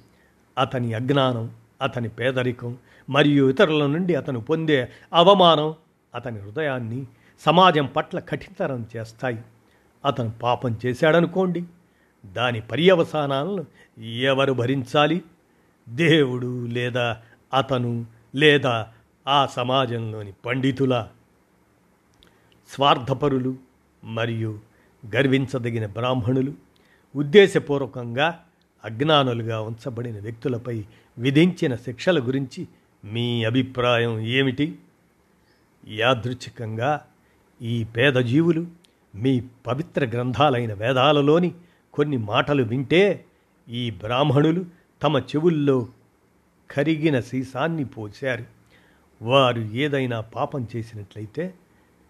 [0.58, 1.50] అతని అజ్ఞానం
[1.82, 2.76] అతని పేదరికం
[3.10, 5.74] మరియు ఇతరుల నుండి అతను పొందే అవమానం
[6.14, 7.06] అతని హృదయాన్ని
[7.40, 9.38] సమాజం పట్ల కఠినతరం చేస్తాయి.
[10.04, 11.64] అతను పాపం చేశాడనుకోండి.
[12.26, 13.66] దాని పర్యవసానాలను
[14.02, 15.22] ఎవరు భరించాలి?
[15.88, 17.22] దేవుడు లేదా
[17.54, 18.92] అతను లేదా
[19.28, 21.08] ఆ సమాజంలోని పండితుల?
[22.68, 23.56] స్వార్థపరులు
[24.04, 24.60] మరియు
[25.16, 26.52] గర్వించదగిన బ్రాహ్మణులు
[27.16, 28.44] ఉద్దేశపూర్వకంగా
[28.84, 30.84] అజ్ఞానులుగా ఉంచబడిన వ్యక్తులపై
[31.18, 32.68] విధించిన శిక్షల గురించి
[33.04, 34.78] మీ అభిప్రాయం ఏమిటి?
[35.88, 37.06] యాదృచ్ఛికంగా
[37.62, 38.66] ఈ పేద జీవులు
[39.16, 41.54] మీ పవిత్ర గ్రంథాలైన వేదాలలోని
[41.94, 43.24] కొన్ని మాటలు వింటే
[43.68, 44.64] ఈ బ్రాహ్మణులు
[45.02, 45.88] తమ చెవుల్లో
[46.70, 48.44] కరిగిన సీసాన్ని పోశారు.
[49.24, 51.54] వారు ఏదైనా పాపం చేసినట్లయితే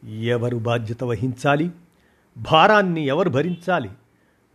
[0.07, 1.71] ఎవరు బాధ్యత వహించాలి?
[2.39, 3.91] భారాన్ని ఎవరు భరించాలి?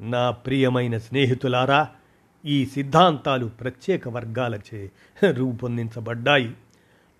[0.01, 1.87] నా ప్రియమైన స్నేహితులారా
[2.45, 4.91] ఈ సిద్ధాంతాలు ప్రత్యేక వర్గాలచే
[5.31, 6.53] రూపొందించబడ్డాయి.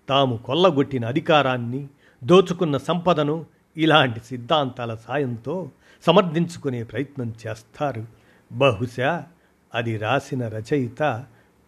[0.08, 1.88] తాము కొల్లగొట్టిన అధికారాన్ని
[2.24, 3.46] దోచుకున్న సంపదను
[3.76, 5.70] ఇలాంటి సిద్ధాంతాల సాయంతో
[6.06, 8.06] సమర్థించుకునే ప్రయత్నం చేస్తారు.
[8.52, 9.26] బహుశా
[9.74, 11.26] అది రాసిన రచయిత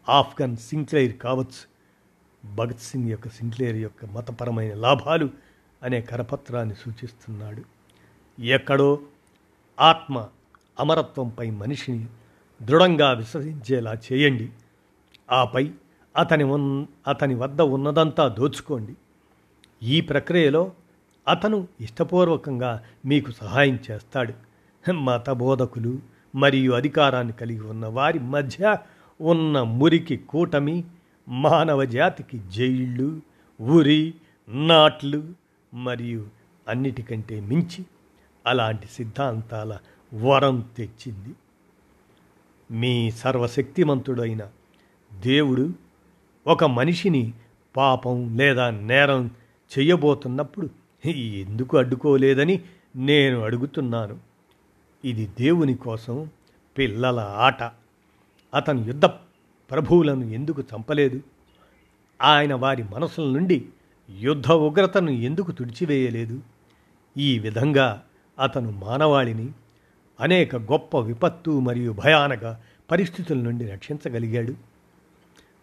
[0.09, 1.75] ఆఫ్ఘన్ సింక్లేర్ కావచ్చు.
[2.55, 5.31] భగత్ సింగ్ యొక్క సింక్లేర్ యొక్క మతపరమైన లాభాలు
[5.83, 7.63] అనే కరపత్రాన్ని సూచిస్తున్నాడు.
[8.41, 9.01] ఎక్కడో
[9.81, 10.29] ఆత్మ
[10.81, 12.07] అమరత్వంపై మనిషిని
[12.63, 14.51] దృఢంగా విశ్వసించేలా చేయండి.
[15.33, 15.71] ఆపై
[16.17, 18.95] అతని ఉన్ అతని వద్ద ఉన్నదంతా దోచుకోండి.
[19.83, 20.73] ఈ ప్రక్రియలో
[21.29, 24.35] అతను ఇష్టపూర్వకంగా మీకు సహాయం చేస్తాడు.
[24.93, 25.99] మత బోధకులు
[26.35, 28.77] మరియు అధికారాన్ని కలిగి ఉన్న వారి మధ్య
[29.21, 30.85] ఉన్న మురికి కూటమి
[31.29, 33.21] మానవ జాతికి జైళ్ళు
[33.61, 34.15] ఉరి
[34.49, 35.23] నాట్లు
[35.75, 36.27] మరియు
[36.69, 37.85] అన్నిటికంటే మించి
[38.47, 39.79] అలాంటి సిద్ధాంతాల
[40.15, 41.35] వరం తెచ్చింది.
[42.71, 44.49] మీ సర్వశక్తిమంతుడైన
[45.23, 45.71] దేవుడు
[46.47, 47.33] ఒక మనిషిని
[47.77, 49.31] పాపం లేదా నేరం
[49.79, 52.61] చేయబోతున్నప్పుడు ఎందుకు అడ్డుకోలేదని
[52.97, 54.19] నేను అడుగుతున్నాను.
[55.05, 56.29] ఇది దేవుని కోసం
[56.79, 57.63] పిల్లల ఆట.
[58.55, 59.05] అతను యుద్ధ
[59.71, 61.21] ప్రభువులను ఎందుకు చంపలేదు?
[62.23, 63.67] ఆయన వారి మనసుల నుండి
[64.21, 66.41] యుద్ధ ఉగ్రతను ఎందుకు తుడిచివేయలేదు?
[67.19, 68.03] ఈ విధంగా
[68.39, 69.49] అతను మానవాళిని
[70.21, 72.57] అనేక గొప్ప విపత్తు మరియు భయానక
[72.91, 74.55] పరిస్థితుల నుండి రక్షించగలిగాడు.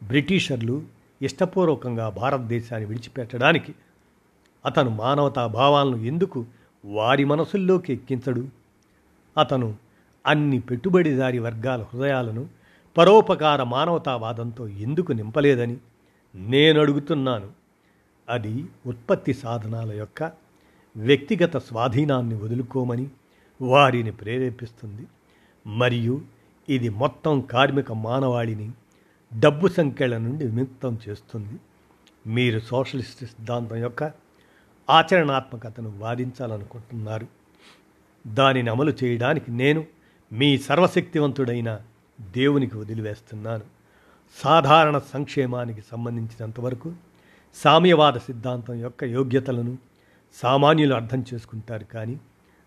[0.07, 0.83] బ్రిటిషర్లు
[1.21, 3.75] ఇష్టపూర్వకంగా భారతదేశాన్ని విడిచిపెట్టడానికి
[4.65, 6.45] అతను మానవతా భావాలను ఎందుకు
[6.85, 8.47] వారి మనసుల్లోకి ఎక్కించడు?
[9.37, 9.75] అతను
[10.27, 12.47] అన్ని పెట్టుబడిదారి వర్గాల హృదయాలను
[12.97, 15.77] పరోపకార మానవతావాదంతో ఎందుకు నింపలేదని
[16.35, 17.49] నేను అడుగుతున్నాను.
[18.29, 20.31] అది ఉత్పత్తి సాధనాల యొక్క
[20.97, 23.07] వ్యక్తిగత స్వాధీనాన్ని వదులుకోమని
[23.61, 25.07] వారిని ప్రేరేపిస్తుంది.
[25.67, 26.21] మరియు
[26.69, 28.71] ఇది మొత్తం కార్మిక మానవాళిని
[29.39, 31.59] డబ్బు సంఖ్యల నుండి విముక్తం చేస్తుంది.
[32.27, 34.20] మీరు సోషలిస్ట్ సిద్ధాంతం యొక్క
[34.89, 37.27] ఆచరణాత్మకతను వాదించాలనుకుంటున్నారు.
[38.27, 39.85] దానిని అమలు చేయడానికి నేను
[40.33, 41.79] మీ సర్వశక్తివంతుడైన
[42.31, 43.61] దేవునికి వదిలివేస్తున్నాను.
[44.43, 46.93] సాధారణ సంక్షేమానికి సంబంధించినంతవరకు
[47.55, 49.77] సామ్యవాద సిద్ధాంతం యొక్క యోగ్యతలను
[50.33, 52.19] సామాన్యులు అర్థం చేసుకుంటారు కానీ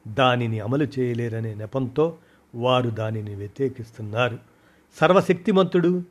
[0.09, 2.17] దానిని అమలు చేయలేరనే నెపంతో
[2.55, 4.39] వారు దానిని వ్యతిరేకిస్తున్నారు.
[5.01, 6.03] సర్వశక్తిమంతుడు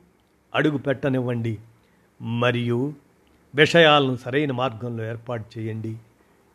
[0.55, 1.57] అడుగు పెట్టనివ్వండి
[2.21, 2.93] మరియు
[3.55, 5.97] విషయాలను సరైన మార్గంలో ఏర్పాటు చేయండి.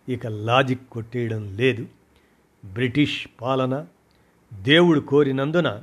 [0.08, 1.86] ఇక లాజిక్ కొట్టేయడం లేదు.
[2.64, 3.86] బ్రిటిష్ పాలన
[4.62, 5.82] దేవుడు కోరినందున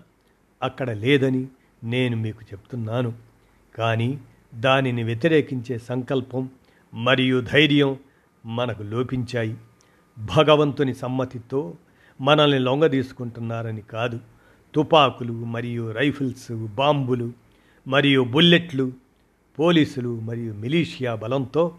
[0.64, 1.48] అక్కడ లేదని
[1.84, 3.14] నేను మీకు చెప్తున్నాను.
[3.76, 4.20] కానీ
[4.56, 6.50] దానిని వ్యతిరేకించే సంకల్పం
[6.94, 7.98] మరియు ధైర్యం
[8.46, 9.58] మనకు లోపించాయి.
[10.38, 11.74] భగవంతుని సమ్మతితో
[12.22, 14.20] మనల్ని లొంగదీసుకుంటున్నారని కాదు.
[14.76, 17.34] తుపాకులు మరియు రైఫిల్స్ బాంబులు
[17.88, 19.05] మరియు బుల్లెట్లు
[19.60, 21.76] పోలీసులు మరియు మిలీషియా బలంతో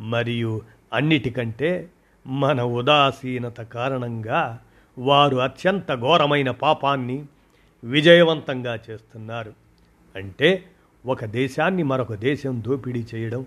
[0.00, 0.62] మరియు
[0.92, 1.90] అన్నిటికంటే
[2.26, 4.60] మన ఉదాసీనత కారణంగా
[4.98, 7.26] వారు అత్యంత ఘోరమైన పాపాన్ని
[7.84, 9.52] విజయవంతంగా చేస్తున్నారు.
[10.16, 10.64] అంటే
[11.06, 13.46] ఒక దేశాన్ని మరొక దేశం దోపిడీ చేయడం.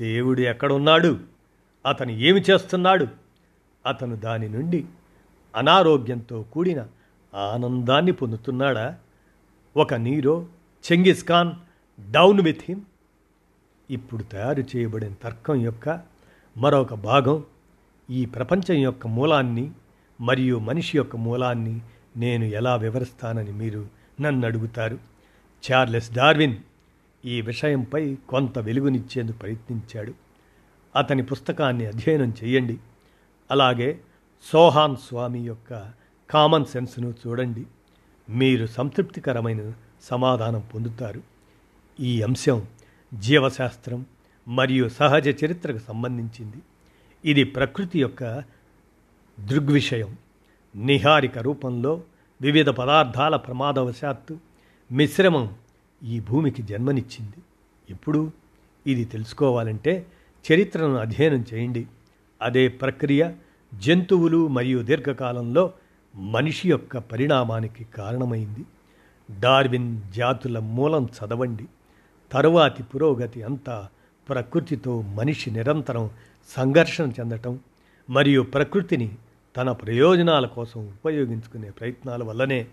[0.00, 1.20] దేవుడు ఎక్కడున్నాడు?
[1.86, 3.06] అతను ఏమి చేస్తున్నాడు?
[3.86, 4.84] అతను దాని నుండి
[5.56, 6.86] అనారోగ్యంతో కూడిన
[7.34, 8.98] ఆనందాన్ని పొందుతున్నాడా?
[9.76, 10.46] ఒక Nero
[10.92, 11.50] Genghis Khan
[12.00, 12.80] down with him.
[13.90, 16.00] ఇప్పుడు తయారు చేయబడిన తర్కం యొక్క
[16.56, 17.44] మరొక భాగం
[18.10, 19.70] ఈ ప్రపంచం యొక్క మూలాన్ని
[20.20, 21.80] మరియు మనిషి యొక్క మూలాన్ని
[22.16, 23.88] నేను ఎలా వివరిస్తానని మీరు
[24.20, 24.98] నన్ను అడుగుతారు.
[25.72, 26.56] చార్లెస్ డార్విన్
[27.24, 30.14] ఈ విషయంపై కొంత వెలుగునిచ్చేందుకు ప్రయత్నించాడు.
[30.96, 32.78] అతని పుస్తకాన్ని అధ్యయనం చేయండి.
[33.50, 34.00] అలాగే
[34.52, 35.92] సోహాన్ స్వామి యొక్క
[36.30, 37.66] కామన్ సెన్స్ను చూడండి.
[38.30, 39.72] మీరు సంతృప్తికరమైన
[40.02, 41.33] సమాధానం పొందుతారు.
[42.00, 42.62] ఈ అంశం
[43.14, 44.06] జీవశాస్త్రం
[44.48, 46.56] మరియు సహజ చరిత్రకు సంబంధించింది.
[47.24, 48.42] ఇది ప్రకృతి యొక్క
[49.40, 50.16] దృగ్విషయం.
[50.76, 52.02] నిహారిక రూపంలో
[52.42, 54.38] వివిధ పదార్థాల ప్రమాదవశాత్తు
[54.92, 55.54] మిశ్రమం
[56.04, 57.36] ఈ భూమికి జన్మనిచ్చింది.
[57.90, 58.32] ఇప్పుడు
[58.86, 60.06] ఇది తెలుసుకోవాలంటే
[60.52, 61.86] చరిత్రను అధ్యయనం చేయండి.
[62.42, 63.30] అదే ప్రక్రియ
[63.74, 65.72] జంతువులు మరియు దీర్ఘకాలంలో
[66.14, 68.64] మనిషి యొక్క పరిణామానికి కారణమైంది.
[69.40, 71.64] డార్విన్ జాతుల మూలం చదవండి.
[72.34, 73.88] తరువాతి పురోగతి అంతా
[74.28, 76.10] ప్రకృతితో మనిషి నిరంతరం
[76.48, 77.60] సంఘర్షణ చెందటం
[78.10, 79.14] మరియు ప్రకృతిని
[79.56, 82.66] తన ప్రయోజనాల కోసం ఉపయోగించుకునే ప్రయత్నాల వల్లనే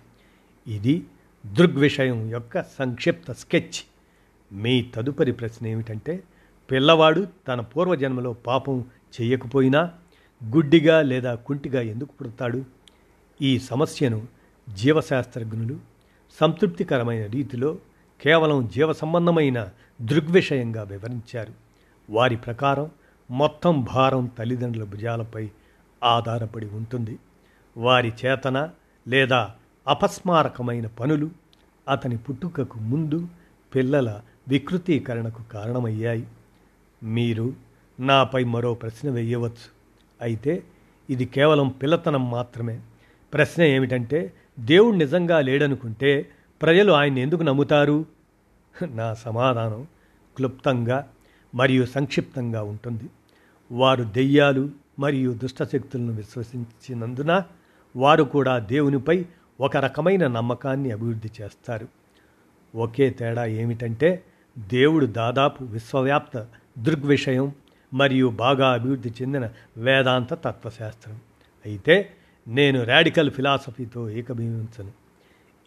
[0.68, 1.04] ఇది
[1.46, 3.80] దృగ్విషయం యొక్క సంక్షిప్త స్కెచ్.
[4.54, 6.24] మీ తదుపరి ప్రశ్న ఏమిటంటే
[6.72, 8.86] పిల్లవాడు తన పూర్వజన్మలో పాపం
[9.22, 9.92] చేయకపోయినా
[10.46, 12.66] గుడ్డిగా లేదా కుంటిగా ఎందుకు పుడతాడు?
[13.42, 14.28] ఈ సమస్యను
[14.74, 15.80] జీవశాస్త్రజ్ఞులు
[16.40, 17.78] సంతృప్తికరమైన రీతిలో
[18.22, 19.70] కేవలం జీవ సంబంధమైన
[20.02, 21.54] దృగ్విషయంగా వివరించారు.
[22.10, 22.90] వారి ప్రకారం
[23.32, 25.50] మొత్తం భారం తల్లిదండ్రుల భుజాలపై
[26.04, 27.20] ఆధారపడి ఉంటుంది.
[27.78, 28.70] వారి చేతన
[29.08, 29.52] లేదా
[29.88, 31.30] అపస్మారకమైన పనులు
[31.90, 33.28] అతని పుట్టుకకు ముందు
[33.76, 36.28] పిల్లల వికృతీకరణకు కారణమయ్యాయి.
[37.04, 37.54] మీరు
[38.00, 39.70] నాపై మరో ప్రశ్న వేయవచ్చు.
[40.22, 40.64] అయితే
[41.10, 42.80] ఇది కేవలం పిల్లతనం మాత్రమే.
[43.34, 46.30] ప్రశ్న ఏమిటంటే దేవుడు నిజంగా లేడనుకుంటే
[46.62, 48.06] ప్రజలు ఆయన్ని ఎందుకు నమ్ముతారు?
[48.90, 49.88] నా సమాధానం
[50.36, 51.08] క్లుప్తంగా
[51.56, 53.04] మరియు సంక్షిప్తంగా ఉంటుంది.
[53.72, 57.44] వారు దెయ్యాలు మరియు దుష్టశక్తులను విశ్వసించినందున
[57.96, 59.26] వారు కూడా దేవునిపై
[59.60, 61.88] ఒక రకమైన నమ్మకాన్ని అభివృద్ధి చేస్తారు.
[62.76, 64.24] ఒకే తేడా ఏమిటంటే
[64.58, 66.48] దేవుడు దాదాపు విశ్వవ్యాప్త
[66.80, 67.52] దృగ్విషయం
[67.94, 71.20] మరియు బాగా అభివృద్ధి చెందిన వేదాంత తత్వశాస్త్రం.
[71.66, 72.14] అయితే
[72.48, 74.92] నేను రాడికల్ ఫిలాసఫీతో ఏకభవించను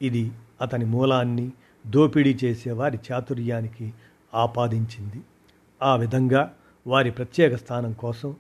[0.03, 1.53] ఇది అతని మూలాన్ని
[1.87, 3.93] దోపిడీ చేసే వారి చాతుర్యానికి
[4.35, 5.23] ఆపాదించింది.
[5.83, 6.55] ఆ విధంగా
[6.87, 8.37] వారి ప్రత్యేక స్థానం కోసం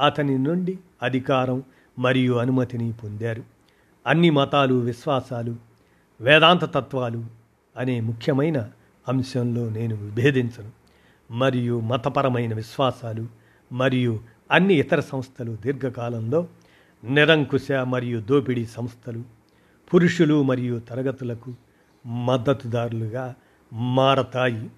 [0.00, 1.62] అతని నుండి అధికారం
[1.98, 3.44] మరియు అనుమతిని పొందారు.
[4.06, 5.56] అన్ని మతాలు విశ్వాసాలు
[6.20, 7.24] వేదాంత తత్వాలు
[7.76, 8.68] అనే ముఖ్యమైన
[9.08, 10.86] అంశంలో నేను విభేదించను.
[11.30, 13.26] మరియు మతపరమైన విశ్వాసాలు
[13.72, 16.48] మరియు అన్ని ఇతర సంస్థలు దీర్ఘకాలంలో
[17.04, 19.35] నిరంకుశ మరియు దోపిడీ సంస్థలు
[19.94, 21.54] పురుషులు మరియు తరగతులకు
[22.06, 23.34] మద్దతుదారులుగా
[23.72, 24.70] మారతాయి.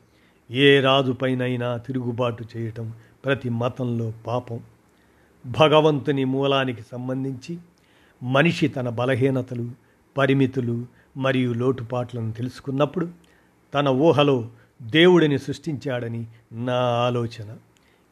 [0.51, 2.93] ఏ రాజుపైనైనా తిరుగుబాటు చేయటం
[3.25, 4.61] ప్రతి మతంలో పాపం.
[5.47, 7.59] భగవంతుని మూలానికి సంబంధించి
[8.23, 9.71] మనిషి తన బలహీనతలు
[10.17, 10.87] పరిమితులు
[11.17, 13.09] మరియు లోటుపాట్లను తెలుసుకున్నప్పుడు
[13.75, 14.49] తన ఊహలో
[14.83, 17.57] దేవుడిని సృష్టించాడని నా ఆలోచన.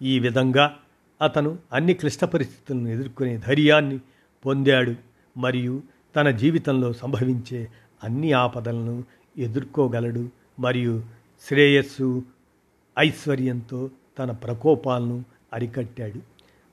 [0.03, 0.76] ఈ విధంగా
[1.22, 3.99] అతను అన్ని క్లిష్ట పరిస్థితులను ఎదుర్కొనే ధైర్యాన్ని
[4.47, 4.94] పొందాడు
[5.36, 5.82] మరియు
[6.17, 7.69] తన జీవితంలో సంభవించే
[8.05, 9.05] అన్ని ఆపదలను
[9.39, 10.29] ఎదుర్కోగలడు
[10.61, 11.03] మరియు
[11.49, 12.23] శ్రేయస్సు
[12.99, 16.21] ఐశ్వర్యంతో తన ప్రకోపాలను అరికట్టాడు.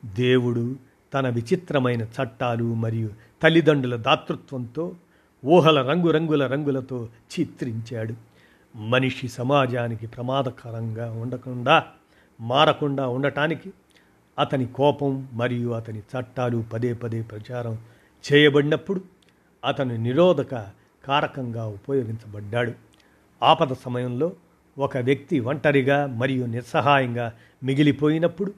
[0.05, 0.75] దేవుడు
[1.13, 3.09] తన విచిత్రమైన చట్టాలు మరియు
[3.43, 4.95] తల్లిదండ్రుల దాతృత్వంతో
[5.45, 8.13] ఊహల రంగురంగుల రంగులతో చిత్రించాడు.
[8.75, 11.83] మనిషి సమాజానికి ప్రమాదకరంగా ఉండకుండా
[12.41, 13.73] మారకుండా ఉండటానికి
[14.39, 17.77] అతని కోపం మరియు అతని చట్టాలు పదే పదే ప్రచారం
[18.25, 19.12] చేయబడినప్పుడు
[19.65, 20.55] అతను నిరోధక
[21.07, 22.71] కారకంగా ఉపయోగించబడ్డాడు.
[23.43, 24.31] ఆపద సమయంలో
[24.77, 27.33] ఒక వ్యక్తి ఒంటరిగా మరియు నిస్సహాయంగా
[27.63, 28.53] మిగిలిపోయినప్పుడు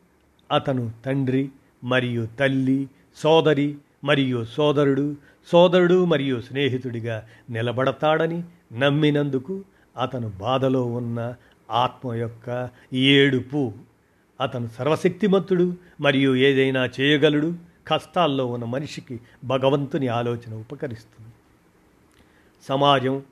[0.51, 1.49] అతను తండ్రి
[1.83, 2.87] మరియు తల్లి
[3.17, 5.15] సోదరి మరియు సోదరుడు
[5.51, 8.43] సోదరుడు మరియు స్నేహితుడిగా నిలబడతాడని
[8.73, 9.63] నమ్మినందుకు
[9.97, 11.35] అతను బాధలో ఉన్న
[11.71, 13.71] ఆత్మ యొక్క ఏడుపు.
[14.41, 17.53] అతను సర్వశక్తిమంతుడు మరియు ఏదైనా చేయగలడు.
[17.87, 21.29] కష్టాల్లో ఉన్న మనిషికి భగవంతుని ఆలోచన ఉపకరిస్తుంది.
[22.67, 23.23] సమాజం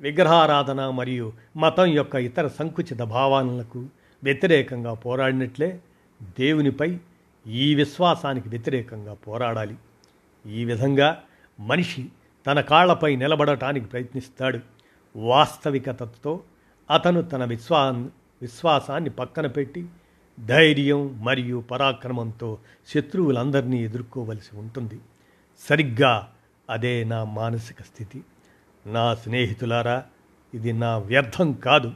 [0.00, 3.86] విగ్రహారాధన మరియు మతం యొక్క ఇతర సంకుచిత భావనలకు
[4.24, 5.80] వ్యతిరేకంగా పోరాడినట్లే
[6.38, 6.98] దేవునిపై
[7.46, 9.76] ఈ విశ్వాసానికి వ్యతిరేకంగా పోరాడాలి.
[10.46, 11.22] ఈ విధంగా
[11.60, 12.08] మనిషి
[12.46, 14.58] తన కాళ్ళపై నిలబడటానికి ప్రయత్నిస్తాడు.
[15.16, 16.40] వాస్తవికతతో
[16.90, 17.90] అతను తన విశ్వా
[18.42, 19.86] విశ్వాసాన్ని పక్కన పెట్టి
[20.40, 22.58] ధైర్యం మరియు పరాక్రమంతో
[22.94, 25.00] శత్రువులందరినీ ఎదుర్కోవలసి ఉంటుంది.
[25.58, 26.28] సరిగ్గా
[26.70, 28.22] అదే నా మానసిక స్థితి.
[28.86, 30.04] నా స్నేహితులారా
[30.54, 31.92] ఇది నా వ్యర్థం కాదు.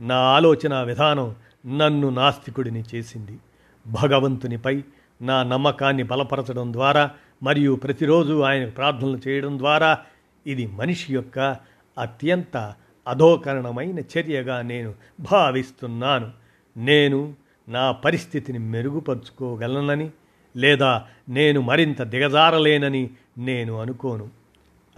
[0.00, 1.36] నా ఆలోచన విధానం
[1.78, 3.38] నన్ను నాస్తికుడిని చేసింది.
[3.86, 4.82] భగవంతునిపై
[5.22, 7.10] నా నమ్మకాన్ని బలపరచడం ద్వారా
[7.42, 9.98] మరియు ప్రతిరోజు ఆయన ప్రార్థనలు చేయడం ద్వారా
[10.46, 11.56] ఇది మనిషి యొక్క
[11.98, 12.74] అత్యంత
[13.08, 16.30] అధోకరణమైన చర్యగా నేను భావిస్తున్నాను.
[16.76, 17.34] నేను
[17.68, 20.10] నా పరిస్థితిని మెరుగుపరుచుకోగలనని
[20.56, 24.28] లేదా నేను మరింత దిగజారలేనని నేను అనుకోను.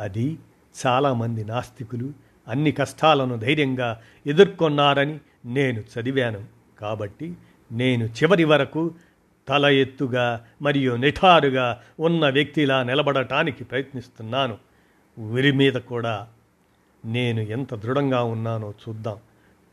[0.01, 0.39] అది
[0.87, 2.13] చాలామంది నాస్తికులు
[2.49, 6.45] అన్ని కష్టాలను ధైర్యంగా ఎదుర్కొన్నారని నేను చదివాను.
[6.81, 7.35] కాబట్టి
[7.73, 8.95] నేను చివరి వరకు
[9.49, 14.59] తల ఎత్తుగా మరియు నిఠారుగా ఉన్న వ్యక్తిలా నిలబడటానికి ప్రయత్నిస్తున్నాను.
[15.19, 16.29] ఉరి మీద కూడా
[17.05, 19.17] నేను ఎంత దృఢంగా ఉన్నానో చూద్దాం.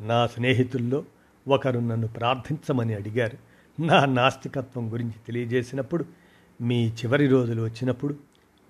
[0.02, 1.04] నా స్నేహితుల్లో
[1.48, 3.38] ఒకరు నన్ను ప్రార్థించమని అడిగారు.
[3.82, 6.06] నా నాస్తికత్వం గురించి తెలియజేసినప్పుడు
[6.62, 8.16] మీ చివరి రోజులు వచ్చినప్పుడు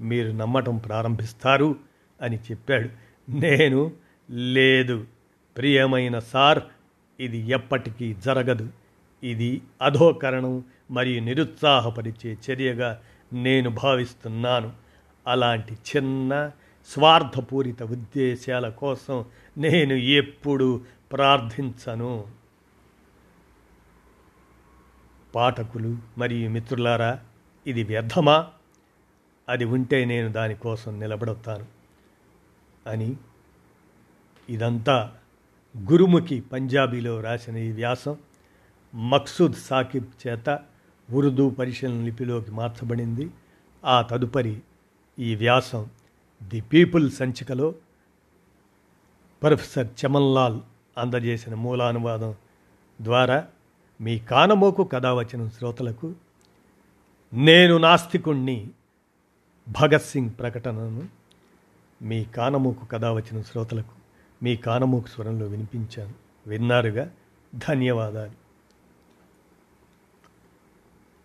[0.02, 1.76] మీరు నమ్మటం ప్రారంభిస్తారు
[2.22, 2.90] అని చెప్పాడు.
[3.30, 3.92] నేను
[4.30, 5.06] లేదు
[5.58, 6.60] ప్రియమైన సార్
[7.20, 8.70] ఇది ఎప్పటికీ జరగదు.
[9.24, 13.02] ఇది అధోకరణం మరియు నిరుత్సాహపరిచే చర్యగా
[13.34, 14.72] నేను భావిస్తున్నాను.
[15.28, 16.52] అలాంటి చిన్న
[16.94, 19.26] స్వార్థపూరిత ఉద్దేశాల కోసం
[19.58, 22.37] నేను ఎప్పుడూ ప్రార్థించను.
[25.38, 27.20] పాఠకులు మరియు మిత్రులారా
[27.68, 28.50] ఇది వ్యర్థమా?
[29.50, 31.66] అది ఉంటే నేను దానికోసం నిలబడతాను
[32.90, 33.18] అని
[34.50, 35.14] ఇదంతా
[35.92, 38.18] గురుముఖి పంజాబీలో రాసిన ఈ వ్యాసం
[38.96, 40.60] మక్సూద్ సాకిబ్ చేత
[41.12, 43.30] ఉర్దూ పరిశీలన లిపిలోకి మార్చబడింది.
[43.86, 44.62] ఆ తదుపరి
[45.20, 45.90] ఈ వ్యాసం
[46.44, 47.76] ది పీపుల్ సంచికలో
[49.42, 50.60] ప్రొఫెసర్ చమన్లాల్
[50.98, 52.36] అందజేసిన మూలానువాదం
[53.02, 53.48] ద్వారా
[54.02, 56.14] మీ కానమోకు కథ వచ్చిన శ్రోతలకు
[57.34, 58.70] నేను నాస్తికుణ్ణి
[59.82, 61.08] భగత్ సింగ్ ప్రకటనను
[62.02, 63.92] మీ కానమోకు కథ వచ్చిన శ్రోతలకు
[64.44, 66.14] మీ కానమోకు స్వరంలో వినిపించాను.
[66.48, 67.10] విన్నారుగా?
[67.56, 68.47] ధన్యవాదాలు.